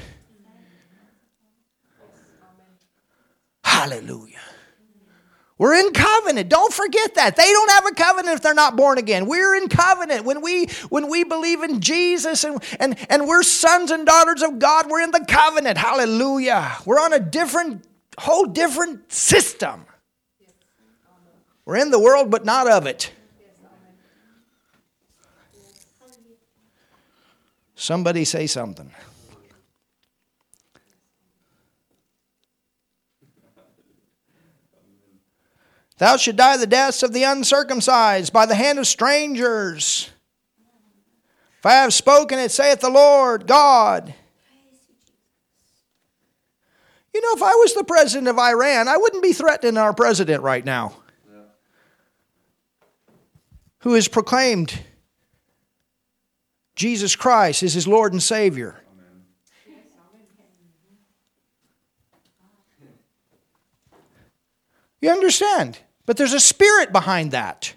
[3.83, 4.39] Hallelujah.
[5.57, 6.47] We're in covenant.
[6.47, 7.35] Don't forget that.
[7.35, 9.25] They don't have a covenant if they're not born again.
[9.25, 10.23] We're in covenant.
[10.23, 14.57] When we when we believe in Jesus and, and, and we're sons and daughters of
[14.57, 15.77] God, we're in the covenant.
[15.77, 16.77] Hallelujah.
[16.85, 17.83] We're on a different,
[18.17, 19.85] whole different system.
[21.65, 23.11] We're in the world, but not of it.
[27.75, 28.91] Somebody say something.
[36.03, 40.09] Thou should die the deaths of the uncircumcised by the hand of strangers.
[41.59, 44.13] If I have spoken it, saith the Lord God.
[47.13, 50.43] You know, if I was the president of Iran, I wouldn't be threatening our president
[50.43, 50.91] right now,
[53.77, 54.77] who has proclaimed
[56.75, 58.75] Jesus Christ is his Lord and Savior.
[64.99, 65.79] You understand?
[66.05, 67.73] But there's a spirit behind that.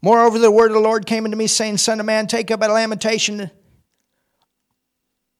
[0.00, 2.60] Moreover, the word of the Lord came unto me, saying, Son of man, take up
[2.60, 3.52] a lamentation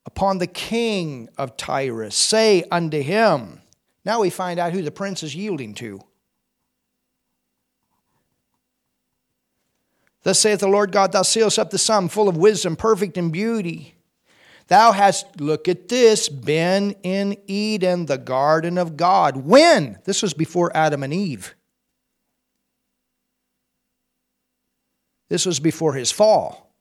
[0.07, 2.15] upon the king of Tyrus.
[2.15, 3.63] Say unto him,
[4.05, 6.01] Now we find out who the prince is yielding to.
[10.23, 13.31] Thus saith the Lord God, Thou sealest up the sum, full of wisdom, perfect in
[13.31, 13.95] beauty.
[14.69, 19.37] Thou hast, look at this, been in Eden, the garden of God.
[19.37, 19.99] When?
[20.05, 21.55] This was before Adam and Eve.
[25.29, 26.73] This was before his fall.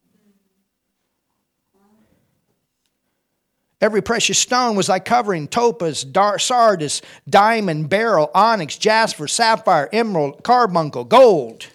[3.81, 10.43] Every precious stone was thy covering topaz, dar- sardius, diamond, beryl, onyx, jasper, sapphire, emerald,
[10.43, 11.67] carbuncle, gold.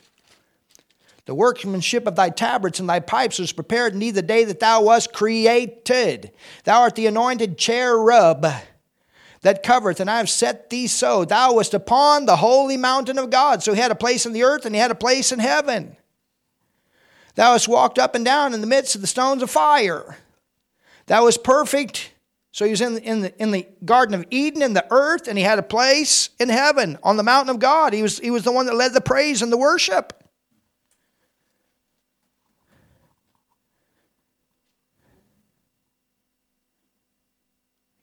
[1.26, 4.60] The workmanship of thy tabrets and thy pipes was prepared in thee the day that
[4.60, 6.30] thou wast created.
[6.64, 8.46] Thou art the anointed cherub
[9.42, 11.24] that covereth, and I have set thee so.
[11.24, 13.62] Thou wast upon the holy mountain of God.
[13.62, 15.96] So he had a place in the earth and he had a place in heaven.
[17.34, 20.16] Thou hast walked up and down in the midst of the stones of fire.
[21.06, 22.12] Thou was perfect.
[22.52, 25.36] So he was in, in, the, in the Garden of Eden, in the earth, and
[25.36, 27.92] he had a place in heaven on the mountain of God.
[27.92, 30.25] He was, he was the one that led the praise and the worship.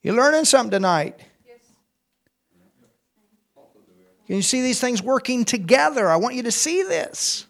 [0.04, 1.18] You learning something tonight?
[4.28, 6.10] Can you see these things working together?
[6.10, 7.48] I want you to see this.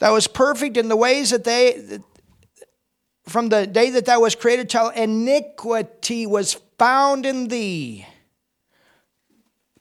[0.00, 2.00] That was perfect in the ways that they,
[3.26, 8.06] from the day that thou was created till iniquity was found in thee.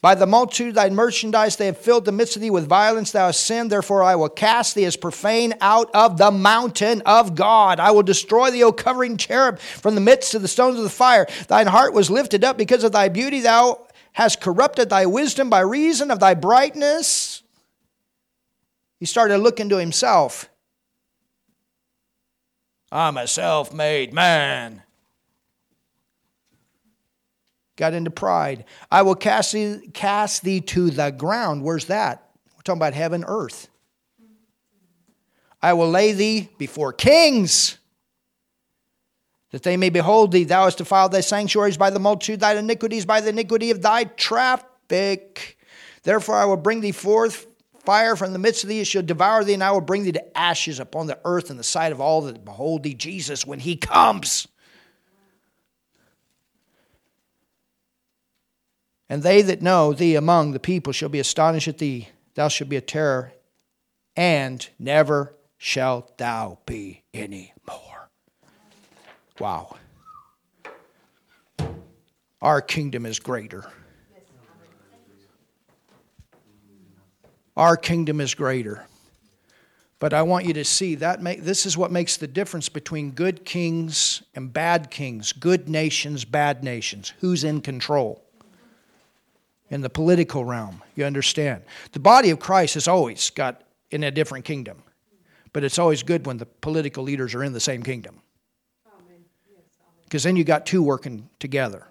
[0.01, 3.11] By the multitude of thy merchandise they have filled the midst of thee with violence.
[3.11, 7.35] Thou hast sinned, therefore I will cast thee as profane out of the mountain of
[7.35, 7.81] God.
[7.81, 10.89] I will destroy thee, O covering cherub, from the midst of the stones of the
[10.89, 11.27] fire.
[11.49, 13.41] Thine heart was lifted up because of thy beauty.
[13.41, 17.43] Thou hast corrupted thy wisdom by reason of thy brightness.
[19.01, 20.49] He started looking to himself.
[22.89, 24.84] I'm a self made man
[27.80, 28.65] got into pride.
[28.91, 31.64] I will cast thee, cast thee to the ground.
[31.64, 32.30] Where's that?
[32.56, 33.69] We're talking about heaven, earth.
[35.61, 37.77] I will lay thee before kings,
[39.51, 40.43] that they may behold thee.
[40.43, 44.03] Thou hast defiled thy sanctuaries by the multitude, thy iniquities by the iniquity of thy
[44.03, 45.57] traffic.
[46.03, 47.47] Therefore I will bring thee forth
[47.89, 50.11] fire from the midst of thee, it shall devour thee, and I will bring thee
[50.11, 53.60] to ashes upon the earth in the sight of all that behold thee, Jesus, when
[53.60, 54.47] he comes.
[59.10, 62.10] And they that know thee among the people shall be astonished at thee.
[62.36, 63.34] Thou shalt be a terror,
[64.15, 68.10] and never shalt thou be any more.
[69.40, 69.77] Wow.
[72.41, 73.65] Our kingdom is greater.
[77.57, 78.86] Our kingdom is greater.
[79.99, 83.11] But I want you to see that make, this is what makes the difference between
[83.11, 87.11] good kings and bad kings, good nations, bad nations.
[87.19, 88.23] Who's in control?
[89.70, 90.82] In the political realm.
[90.96, 91.64] You understand?
[91.91, 94.84] The body of Christ has always got in a different kingdom,
[95.54, 98.22] but it's always good when the political leaders are in the same kingdom.
[100.04, 101.86] Because then you got two working together.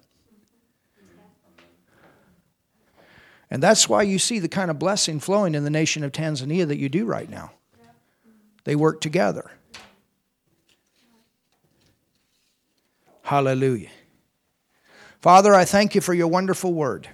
[3.51, 6.67] And that's why you see the kind of blessing flowing in the nation of Tanzania
[6.67, 7.51] that you do right now.
[8.65, 9.49] They work together.
[13.23, 13.89] Hallelujah.
[15.21, 17.09] Father, I thank you for your wonderful word.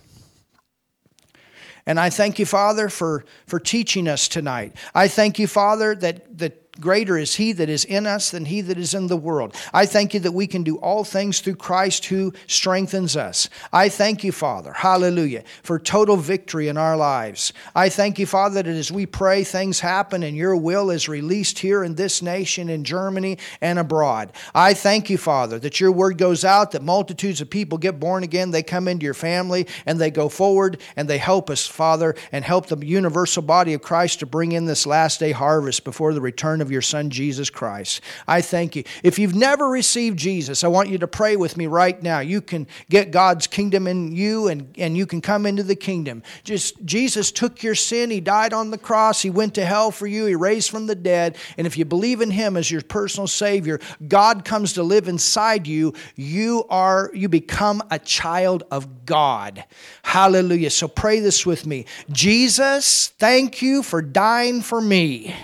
[1.86, 4.76] And I thank you, Father, for, for teaching us tonight.
[4.96, 8.62] I thank you, Father, that, that greater is he that is in us than he
[8.62, 9.56] that is in the world.
[9.74, 13.50] I thank you that we can do all things through Christ who strengthens us.
[13.72, 17.54] I thank you, Father, hallelujah, for total victory in our lives.
[17.76, 21.60] I thank you, Father, that as we pray, things happen and your will is released
[21.60, 24.32] here in this nation, in Germany, and abroad.
[24.54, 28.24] I thank you, Father, that your word goes out, that multitudes of people get born
[28.24, 32.16] again, they come into your family, and they go forward and they help us, Father,
[32.32, 36.14] and help the universal body of Christ to bring in this last day harvest before
[36.14, 38.02] the return of of your Son, Jesus Christ.
[38.28, 38.84] I thank you.
[39.04, 42.20] If you've never received Jesus, I want you to pray with me right now.
[42.20, 46.24] You can get God's kingdom in you and, and you can come into the kingdom.
[46.44, 50.08] Just Jesus took your sin, He died on the cross, He went to hell for
[50.08, 51.38] you, He raised from the dead.
[51.58, 55.68] And if you believe in Him as your personal Savior, God comes to live inside
[55.68, 55.94] you.
[56.16, 59.64] You are you become a child of God.
[60.04, 60.70] Hallelujah.
[60.70, 61.86] So pray this with me.
[62.12, 65.36] Jesus, thank you for dying for me.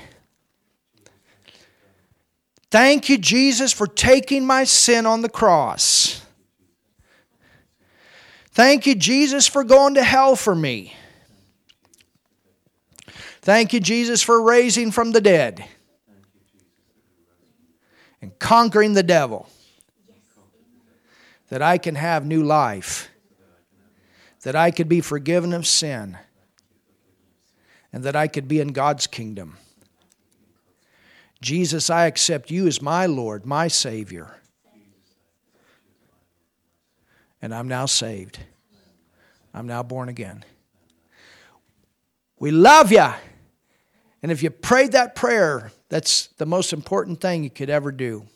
[2.71, 6.25] Thank you, Jesus, for taking my sin on the cross.
[8.51, 10.95] Thank you, Jesus, for going to hell for me.
[13.41, 15.65] Thank you, Jesus, for raising from the dead
[18.21, 19.49] and conquering the devil.
[21.49, 23.09] That I can have new life.
[24.43, 26.17] That I could be forgiven of sin.
[27.91, 29.57] And that I could be in God's kingdom.
[31.41, 34.35] Jesus, I accept you as my Lord, my Savior.
[37.41, 38.39] And I'm now saved.
[39.53, 40.45] I'm now born again.
[42.39, 43.07] We love you.
[44.21, 48.27] And if you prayed that prayer, that's the most important thing you could ever do.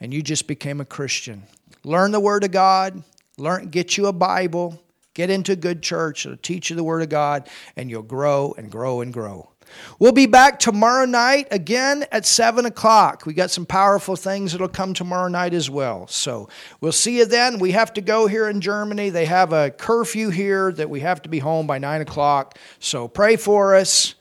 [0.00, 1.42] And you just became a Christian.
[1.82, 3.02] Learn the Word of God,
[3.38, 4.80] learn, get you a Bible,
[5.14, 8.54] get into a good church, it'll teach you the Word of God, and you'll grow
[8.58, 9.50] and grow and grow.
[9.98, 13.26] We'll be back tomorrow night again at 7 o'clock.
[13.26, 16.06] We got some powerful things that'll come tomorrow night as well.
[16.06, 16.48] So
[16.80, 17.58] we'll see you then.
[17.58, 19.10] We have to go here in Germany.
[19.10, 22.58] They have a curfew here that we have to be home by 9 o'clock.
[22.78, 24.14] So pray for us,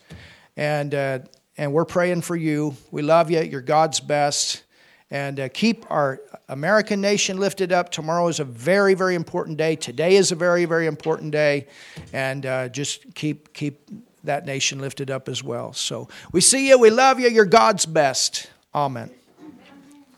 [0.56, 1.19] and, uh,
[1.57, 2.76] and we're praying for you.
[2.91, 3.41] We love you.
[3.41, 4.64] You're God's best.
[5.10, 7.91] And uh, keep our American nation lifted up.
[7.91, 9.76] Tomorrow is a very, very important day.
[9.76, 11.68] Today is a very, very important day.
[12.11, 13.90] And uh, just keep, keep
[14.28, 15.74] that nation lifted up as well.
[15.74, 16.80] So we see you.
[16.80, 17.28] We love you.
[17.30, 18.49] You're God's best.
[18.74, 19.16] Amen.